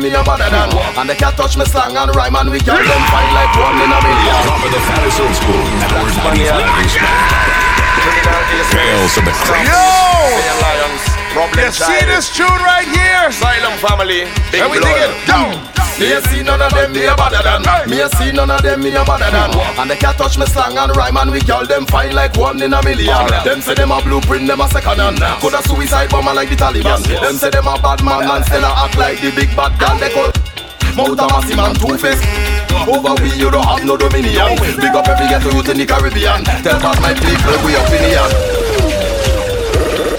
me 0.01 0.09
a 0.09 0.23
bother 0.23 0.49
than 0.49 0.73
And 0.97 1.07
they 1.07 1.15
can't 1.15 1.37
touch 1.37 1.55
me 1.57 1.65
slang 1.65 1.95
and 1.95 2.09
rhyme 2.15 2.35
and 2.35 2.49
we 2.49 2.59
can 2.59 2.73
them 2.73 3.03
fight 3.13 3.31
like 3.37 3.53
one 3.53 3.77
in 3.77 3.91
a 3.93 3.99
million. 4.01 4.41
Top 4.49 4.65
of 4.65 4.71
the 4.73 4.81
Paris 4.89 5.19
old 5.21 5.35
school. 5.37 5.61
Tales 8.71 9.17
of 9.17 9.25
the 9.25 9.31
Crates 9.45 9.69
Yo! 9.69 10.01
You 11.61 11.71
see 11.71 12.05
this 12.05 12.35
tune 12.35 12.47
right 12.65 12.87
here? 12.87 13.29
Asylum 13.29 13.77
family. 13.77 14.25
Big 14.51 14.61
And 14.61 14.71
we 14.71 14.79
dig 14.79 14.97
it? 14.97 15.13
Go! 15.27 15.80
Me 16.01 16.17
ain't 16.17 16.25
see 16.33 16.41
none 16.41 16.57
of 16.57 16.73
them, 16.73 16.91
me 16.93 17.05
a 17.05 17.13
better 17.13 17.45
than. 17.45 17.61
Me 17.85 18.01
ain't 18.01 18.09
see 18.17 18.31
none 18.33 18.49
of 18.49 18.57
them, 18.65 18.81
me 18.81 18.89
a 18.89 19.05
better 19.05 19.29
than. 19.29 19.53
And 19.77 19.85
they 19.85 19.95
can't 19.95 20.17
touch 20.17 20.33
me 20.33 20.49
slang 20.49 20.73
and 20.73 20.89
rhyme, 20.97 21.15
and 21.15 21.29
we 21.29 21.39
call 21.41 21.61
them 21.67 21.85
fine 21.85 22.17
like 22.17 22.35
one 22.35 22.57
in 22.57 22.73
a 22.73 22.81
million. 22.81 23.13
Them 23.45 23.61
say 23.61 23.75
them 23.75 23.91
a 23.93 24.01
blueprint, 24.01 24.47
them 24.47 24.61
a 24.61 24.67
second 24.67 24.97
hand. 24.97 25.21
Coulda 25.37 25.61
suicide 25.61 26.09
bomber 26.09 26.33
like 26.33 26.49
the 26.49 26.57
Taliban. 26.57 27.05
Them 27.05 27.37
say 27.37 27.51
them 27.53 27.69
a 27.69 27.77
bad 27.77 28.01
man 28.03 28.25
and 28.25 28.43
still 28.49 28.65
a 28.65 28.73
act 28.81 28.97
like 28.97 29.21
the 29.21 29.29
big 29.29 29.53
bad 29.53 29.77
guy. 29.77 29.93
They 30.01 30.09
call 30.09 30.33
mouth 30.97 31.21
a 31.21 31.25
massive 31.29 31.57
man, 31.61 31.77
two 31.77 31.93
faced. 32.01 32.25
Over 32.89 33.13
we 33.21 33.29
you 33.37 33.53
don't 33.53 33.61
have 33.61 33.85
no 33.85 33.93
dominion. 33.93 34.57
Big 34.57 34.97
up 34.97 35.05
every 35.05 35.29
ghetto 35.29 35.53
youth 35.53 35.69
in 35.69 35.77
the 35.77 35.85
Caribbean. 35.85 36.41
Tell 36.65 36.81
back 36.81 36.97
my 36.97 37.13
people 37.13 37.61
we 37.61 37.77
opinion. 37.77 38.25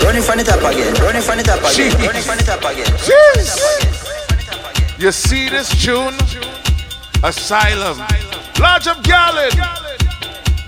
Running 0.07 0.23
from 0.23 0.39
it 0.39 0.47
up 0.47 0.63
again, 0.63 0.95
running 1.03 1.23
from 1.27 1.43
it 1.43 1.49
up 1.51 1.59
again, 1.59 1.91
running 2.07 2.23
from 2.23 2.39
it 2.39 2.49
up 2.49 2.63
again. 2.71 3.92
You 5.03 5.11
see 5.11 5.49
this 5.49 5.69
tune? 5.83 6.15
Asylum. 7.25 7.99
Large 8.61 8.87
up 8.87 9.03
Gallon. 9.03 9.51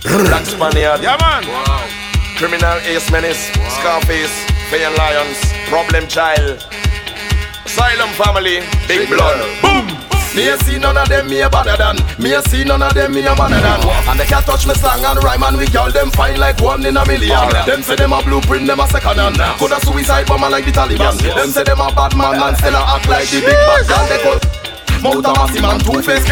Black 0.03 0.45
Spaniard. 0.45 1.01
Yeah, 1.01 1.17
man. 1.21 1.47
Wow. 1.47 1.87
Criminal 2.37 2.79
Ace 2.79 3.13
Menace. 3.13 3.57
Wow. 3.57 3.69
Scarface. 3.69 4.35
Fayan 4.71 4.97
Lions. 4.99 5.39
Problem 5.69 6.09
Child. 6.09 6.67
Asylum 7.65 8.11
Family. 8.19 8.59
Big 8.89 9.09
Blood. 9.09 9.64
Me 10.35 10.49
a 10.49 10.59
see 10.59 10.79
none 10.79 10.97
of 10.97 11.09
them 11.09 11.29
me 11.29 11.41
a 11.43 11.49
better 11.49 11.77
than. 11.77 11.97
Me 12.19 12.35
a 12.35 12.43
see 12.43 12.65
none 12.65 12.83
of 12.83 12.93
them 12.93 13.13
me 13.13 13.21
a 13.21 13.35
better 13.37 13.61
than. 13.61 13.81
And 14.11 14.19
they 14.19 14.25
can't 14.27 14.45
touch 14.45 14.67
me 14.67 14.75
slang 14.75 15.05
and 15.05 15.23
rhyme 15.23 15.43
and 15.45 15.57
we 15.57 15.67
girl 15.69 15.91
them 15.93 16.11
fine 16.11 16.41
like 16.41 16.61
one 16.61 16.85
in 16.85 16.97
a 16.97 17.07
million. 17.07 17.39
Them 17.67 17.83
say 17.83 17.95
them 17.95 18.13
a 18.13 18.21
blueprint, 18.23 18.67
them 18.67 18.81
a 18.81 18.87
second 18.89 19.19
hand. 19.19 19.39
Coulda 19.59 19.79
suicide 19.81 20.27
bomber 20.27 20.51
like 20.51 20.65
the 20.65 20.73
Taliban. 20.73 21.17
Them 21.23 21.51
say 21.51 21.63
them 21.63 21.81
a 21.81 21.93
bad 21.95 22.17
man 22.17 22.43
and 22.43 22.57
still 22.57 22.75
a 22.75 22.83
act 22.83 23.09
like 23.09 23.29
the 23.31 23.41
big 23.47 23.55
bad 23.55 23.87
call 23.87 24.44
Mouth 25.05 25.21
a 25.21 25.37
massive 25.37 25.61
man, 25.61 25.77
two 25.85 26.01
face 26.01 26.25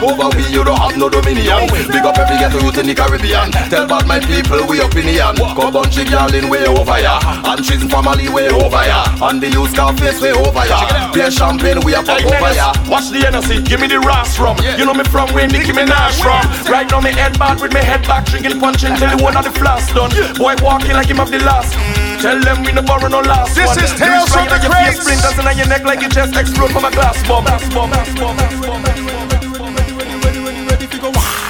Over 0.00 0.32
we 0.32 0.48
you 0.48 0.64
don't 0.64 0.80
have 0.80 0.96
no 0.96 1.12
dominion. 1.12 1.68
Big 1.92 2.00
up 2.00 2.16
every 2.16 2.40
ghetto 2.40 2.64
youth 2.64 2.80
in 2.80 2.88
the 2.88 2.94
Caribbean. 2.96 3.52
Tell 3.68 3.84
bad 3.84 4.08
my 4.08 4.16
people 4.24 4.64
we 4.64 4.80
opinion. 4.80 5.36
Go 5.52 5.68
bunch 5.68 6.00
of 6.00 6.08
girl 6.08 6.32
in 6.32 6.48
way 6.48 6.64
over 6.64 6.96
ya. 6.96 7.20
And 7.44 7.60
she's 7.60 7.84
family 7.92 8.32
way 8.32 8.48
over 8.48 8.84
ya. 8.88 9.04
And 9.20 9.36
the 9.36 9.52
youth 9.52 9.76
car 9.76 9.92
face 10.00 10.16
way 10.24 10.32
over 10.32 10.64
ya. 10.64 11.12
Beer 11.12 11.30
champagne 11.30 11.84
we 11.84 11.92
a 11.92 12.00
pop 12.00 12.24
over 12.24 12.52
ya. 12.56 12.72
Watch 12.88 13.12
the 13.12 13.20
energy, 13.20 13.60
give 13.60 13.84
me 13.84 13.86
the 13.86 14.00
ras 14.00 14.32
from. 14.32 14.56
You 14.64 14.88
know 14.88 14.96
me 14.96 15.04
from 15.04 15.28
where 15.36 15.46
Nicki 15.46 15.76
Minaj 15.76 16.16
from. 16.16 16.40
Right 16.72 16.88
now 16.88 17.04
me 17.04 17.12
head 17.12 17.38
bad 17.38 17.60
with 17.60 17.74
me 17.76 17.84
head 17.84 18.00
back, 18.08 18.24
drinking 18.24 18.58
punching 18.60 18.96
till 18.96 19.12
the 19.12 19.20
one 19.20 19.36
of 19.36 19.44
the 19.44 19.52
flask 19.52 19.92
done. 19.92 20.08
Boy 20.40 20.56
walking 20.64 20.96
like 20.96 21.12
him 21.12 21.20
have 21.20 21.30
the 21.30 21.44
last. 21.44 21.76
Mm. 21.76 22.15
Tell 22.20 22.40
them 22.40 22.62
we 22.64 22.72
no 22.72 22.82
borrow 22.82 23.08
no 23.08 23.20
last 23.20 23.54
This 23.54 23.66
one. 23.66 23.84
is 23.84 23.92
Do 23.92 23.98
Tales 23.98 24.24
it 24.24 24.32
from 24.32 24.46
right 24.46 24.48
the 24.48 24.56
on 24.56 24.62
your 24.62 24.72
face, 24.72 25.04
Crates. 25.04 25.20
Splinters 25.22 25.38
in 25.52 25.58
your 25.58 25.68
neck 25.68 25.84
like 25.84 26.00
your 26.00 26.10
chest 26.10 26.36
explode 26.36 26.70
from 26.72 26.84
a 26.84 26.90
glass 26.90 27.16
bomb. 27.28 27.44
Glass 27.44 27.68
bomb. 27.72 27.90
Glass 27.90 28.10
bomb. 28.18 29.46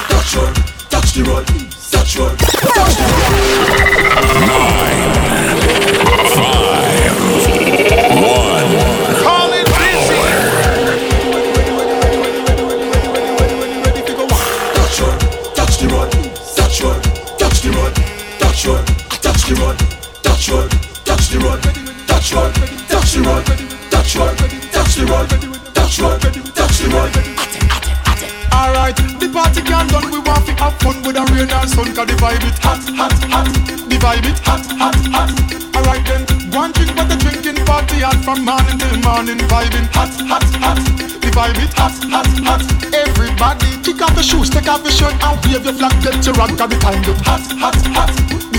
Touch 0.08 0.34
road, 0.36 0.54
touch 0.90 1.12
the 1.14 1.22
road, 1.24 1.46
touch 1.90 2.16
road, 2.18 2.38
touch 2.38 2.96
the 2.96 3.04
road. 3.06 4.16
Call 9.22 9.52
it 9.52 9.66
busy. 9.78 10.16
Touch 14.74 15.00
road, 15.00 15.20
touch 15.54 15.78
the 15.78 15.88
road, 15.88 16.10
touch 16.56 16.82
road, 16.82 17.02
touch 17.38 17.60
the 17.62 17.70
road, 17.70 17.94
touch 18.38 18.66
road, 18.66 18.86
touch 19.22 19.42
the 19.48 19.54
road, 19.54 19.78
touch 20.36 20.50
road, 20.50 20.70
touch 21.06 21.28
the 21.32 21.38
road, 21.40 21.62
touch 22.04 22.34
road, 22.36 22.52
touch 22.92 23.12
the 23.16 23.22
road, 23.24 23.46
touch 23.88 24.16
road, 24.20 24.36
touch 24.68 24.94
the 25.00 25.04
road, 25.08 25.28
touch 25.72 25.98
road, 25.98 26.20
touch 26.52 26.76
the 26.76 26.88
road. 26.92 27.12
Alright, 28.52 28.96
the 29.16 29.32
party 29.32 29.62
can 29.64 29.88
done, 29.88 30.12
we 30.12 30.20
want 30.20 30.44
to 30.44 30.52
have 30.60 30.76
fun 30.84 31.00
with 31.08 31.16
a 31.16 31.24
rain 31.32 31.48
and 31.48 31.68
sun 31.72 31.88
Cause 31.96 32.04
the 32.04 32.16
vibe 32.20 32.44
it 32.44 32.58
hot, 32.60 32.84
hot, 33.00 33.16
hot. 33.32 33.48
The 33.88 33.96
vibe 33.96 34.28
it 34.28 34.38
hot, 34.44 34.60
hot, 34.76 35.00
hot. 35.08 35.32
Alright 35.72 36.04
then, 36.04 36.28
one 36.52 36.72
drink 36.72 36.92
but 36.92 37.08
the 37.08 37.16
drinking 37.16 37.64
party 37.64 38.04
hot 38.04 38.20
From 38.20 38.44
morning 38.44 38.76
till 38.76 38.92
morning 39.08 39.40
vibing 39.48 39.88
hot, 39.96 40.12
hot, 40.28 40.44
hot. 40.60 40.76
The 41.16 41.32
vibe 41.32 41.64
it 41.64 41.72
hot, 41.72 41.96
hot, 42.12 42.28
hot. 42.44 42.60
Everybody 42.92 43.80
kick 43.80 44.04
off 44.04 44.12
the 44.12 44.22
shoes, 44.22 44.50
take 44.52 44.68
off 44.68 44.84
the 44.84 44.92
shirt 44.92 45.16
And 45.16 45.40
wave 45.48 45.64
your 45.64 45.72
flag, 45.72 45.96
get 46.04 46.20
your 46.28 46.36
rock 46.36 46.52
Cause 46.60 46.68
the 46.68 46.76
time 46.76 47.00
get 47.00 47.20
hot, 47.24 47.40
hot, 47.56 47.80
hot 47.96 48.45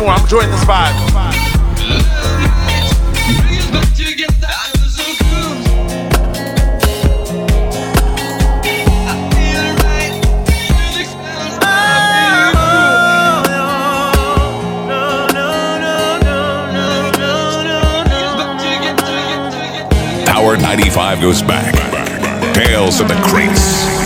more. 0.00 0.10
I'm 0.10 0.22
enjoying 0.22 0.50
this 0.50 0.64
vibe. 0.64 0.96
Power 20.26 20.56
95 20.56 21.20
goes 21.20 21.42
back. 21.42 21.74
Tales 22.54 23.00
of 23.00 23.08
the 23.08 23.14
Crates. 23.26 23.99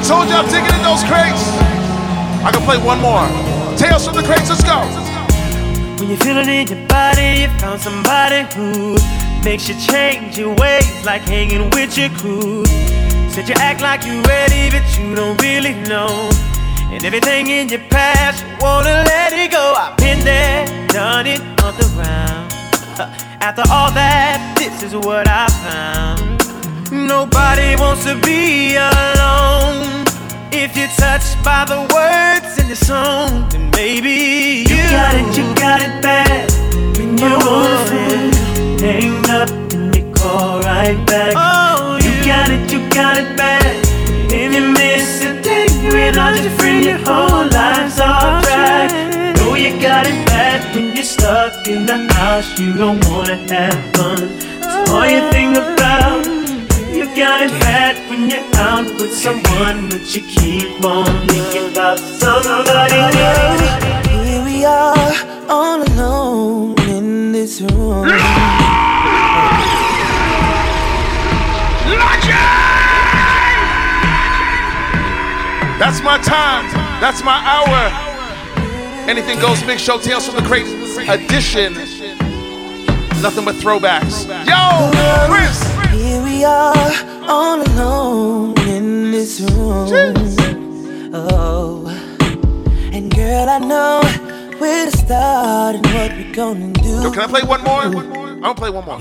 I 0.00 0.02
told 0.02 0.28
you 0.30 0.34
I'm 0.34 0.48
digging 0.48 0.72
in 0.72 0.82
those 0.82 1.04
crates. 1.04 1.44
I 2.40 2.50
can 2.50 2.64
play 2.64 2.80
one 2.80 3.04
more. 3.04 3.28
Tales 3.76 4.06
from 4.06 4.16
the 4.16 4.22
crates. 4.22 4.48
Let's 4.48 4.64
go. 4.64 4.80
When 6.00 6.08
you 6.08 6.16
feel 6.16 6.38
it 6.38 6.48
in 6.48 6.66
your 6.68 6.88
body, 6.88 7.42
you 7.44 7.48
found 7.60 7.82
somebody 7.82 8.48
who 8.56 8.96
makes 9.44 9.68
you 9.68 9.76
change 9.76 10.38
your 10.38 10.56
ways, 10.56 11.04
like 11.04 11.20
hanging 11.28 11.68
with 11.76 11.98
your 11.98 12.08
crew. 12.16 12.64
Said 13.28 13.46
you 13.46 13.54
act 13.58 13.82
like 13.82 14.06
you're 14.06 14.22
ready, 14.22 14.70
but 14.72 14.88
you 14.98 15.14
don't 15.14 15.38
really 15.42 15.74
know. 15.84 16.30
And 16.88 17.04
everything 17.04 17.48
in 17.48 17.68
your 17.68 17.84
past, 17.92 18.42
you 18.42 18.56
wanna 18.58 19.04
let 19.04 19.34
it 19.34 19.52
go. 19.52 19.74
I've 19.76 19.98
been 19.98 20.24
there, 20.24 20.64
done 20.88 21.26
it 21.26 21.40
on 21.60 21.76
the 21.76 21.86
round. 22.00 22.52
After 23.44 23.64
all 23.68 23.92
that, 23.92 24.56
this 24.56 24.82
is 24.82 24.96
what 24.96 25.28
I 25.28 25.46
found. 25.60 26.29
Nobody 26.92 27.76
wants 27.76 28.02
to 28.04 28.16
be 28.20 28.74
alone. 28.74 30.04
If 30.50 30.76
you're 30.76 30.88
touched 30.98 31.38
by 31.44 31.64
the 31.64 31.80
words 31.94 32.58
in 32.58 32.68
the 32.68 32.74
song, 32.74 33.48
then 33.50 33.70
maybe 33.70 34.66
you, 34.68 34.76
got 34.90 35.14
it, 35.14 35.38
you 35.38 35.54
got 35.54 35.80
it 35.82 36.02
bad. 36.02 36.50
When 36.98 37.16
you're 37.16 37.30
want 37.30 37.90
it, 37.92 38.80
hang 38.80 39.24
up 39.30 39.50
and 39.72 39.94
you 39.94 40.12
call 40.12 40.60
right 40.62 40.98
back. 41.06 41.34
Oh, 41.36 41.96
you 42.02 42.12
got 42.26 42.50
it, 42.50 42.72
you 42.72 42.80
got 42.90 43.16
it 43.16 43.36
bad. 43.36 43.86
If 44.32 44.52
you 44.52 44.72
miss 44.72 45.24
a 45.24 45.40
day 45.40 45.68
without 45.94 46.42
your 46.42 46.50
friend, 46.58 46.84
your 46.84 46.98
whole 46.98 47.46
life's 47.50 48.00
off 48.00 48.42
track. 48.42 48.90
Know 49.36 49.54
you 49.54 49.80
got 49.80 50.06
it 50.06 50.26
bad 50.26 50.74
when 50.74 50.96
you're 50.96 51.04
stuck 51.04 51.68
in 51.68 51.86
the 51.86 52.12
house, 52.14 52.58
you 52.58 52.72
don't 52.74 53.04
wanna 53.08 53.36
have 53.48 53.78
fun. 53.94 54.18
So 54.60 54.94
all 54.94 55.06
you 55.06 55.30
think 55.30 55.56
about, 55.56 56.26
you 56.26 56.29
got 57.20 57.42
it 57.42 57.50
bad 57.60 58.08
when 58.08 58.30
you're 58.30 58.40
out 58.56 58.86
with 58.98 59.12
someone, 59.12 59.90
but 59.90 60.16
you 60.16 60.22
keep 60.22 60.82
on 60.82 61.04
thinking 61.28 61.70
about 61.70 61.98
somebody 61.98 62.96
else. 62.96 64.08
Here 64.08 64.42
we 64.42 64.64
are, 64.64 64.96
all 65.46 65.82
alone 65.82 66.80
in 66.88 67.30
this 67.32 67.60
room. 67.60 68.08
That's 75.78 76.00
my 76.02 76.16
time. 76.22 76.64
That's 77.02 77.22
my 77.22 77.38
hour. 77.44 79.10
Anything 79.10 79.38
goes 79.40 79.62
Big 79.64 79.78
show 79.78 79.98
tales 79.98 80.26
from 80.26 80.36
the 80.36 80.48
crate 80.48 80.66
edition. 81.06 81.74
Nothing 83.20 83.44
but 83.44 83.56
throwbacks. 83.56 84.26
Yo, 84.46 85.28
Chris. 85.30 85.69
We 86.40 86.46
are, 86.46 86.92
all 87.28 87.60
alone 87.60 88.58
in 88.60 89.10
this 89.10 89.42
room. 89.42 90.14
Oh, 91.12 91.86
and 92.94 93.14
girl, 93.14 93.46
I 93.46 93.58
know 93.58 94.00
where 94.56 94.90
to 94.90 94.96
start 94.96 95.76
and 95.76 95.86
what 95.88 96.12
we're 96.12 96.32
gonna 96.32 96.72
do. 96.72 97.02
Yo, 97.02 97.10
can 97.10 97.24
I 97.24 97.26
play 97.26 97.42
one 97.42 97.62
more? 97.62 97.82
I'm 97.82 98.40
gonna 98.40 98.54
play 98.54 98.70
one 98.70 98.86
more. 98.86 99.00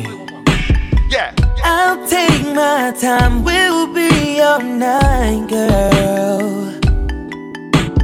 Yeah. 1.08 1.34
I'll 1.64 2.06
take 2.10 2.44
my 2.54 2.94
time, 3.00 3.46
we'll 3.46 3.88
be 3.94 4.42
all 4.42 4.60
night, 4.60 5.48
girl. 5.48 6.74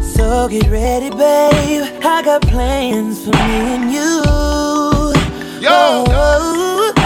So 0.02 0.48
get 0.48 0.70
ready, 0.70 1.10
babe. 1.10 1.84
I 2.06 2.22
got 2.24 2.42
plans 2.44 3.26
for 3.26 3.32
me 3.32 3.76
and 3.76 3.92
you. 3.92 4.24
Yo, 5.60 6.06
it 6.06 6.08
ain't 6.08 6.10
oh. 6.14 7.05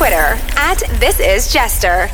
Twitter 0.00 0.38
at 0.56 0.78
This 0.98 1.20
Is 1.20 1.52
Jester. 1.52 2.08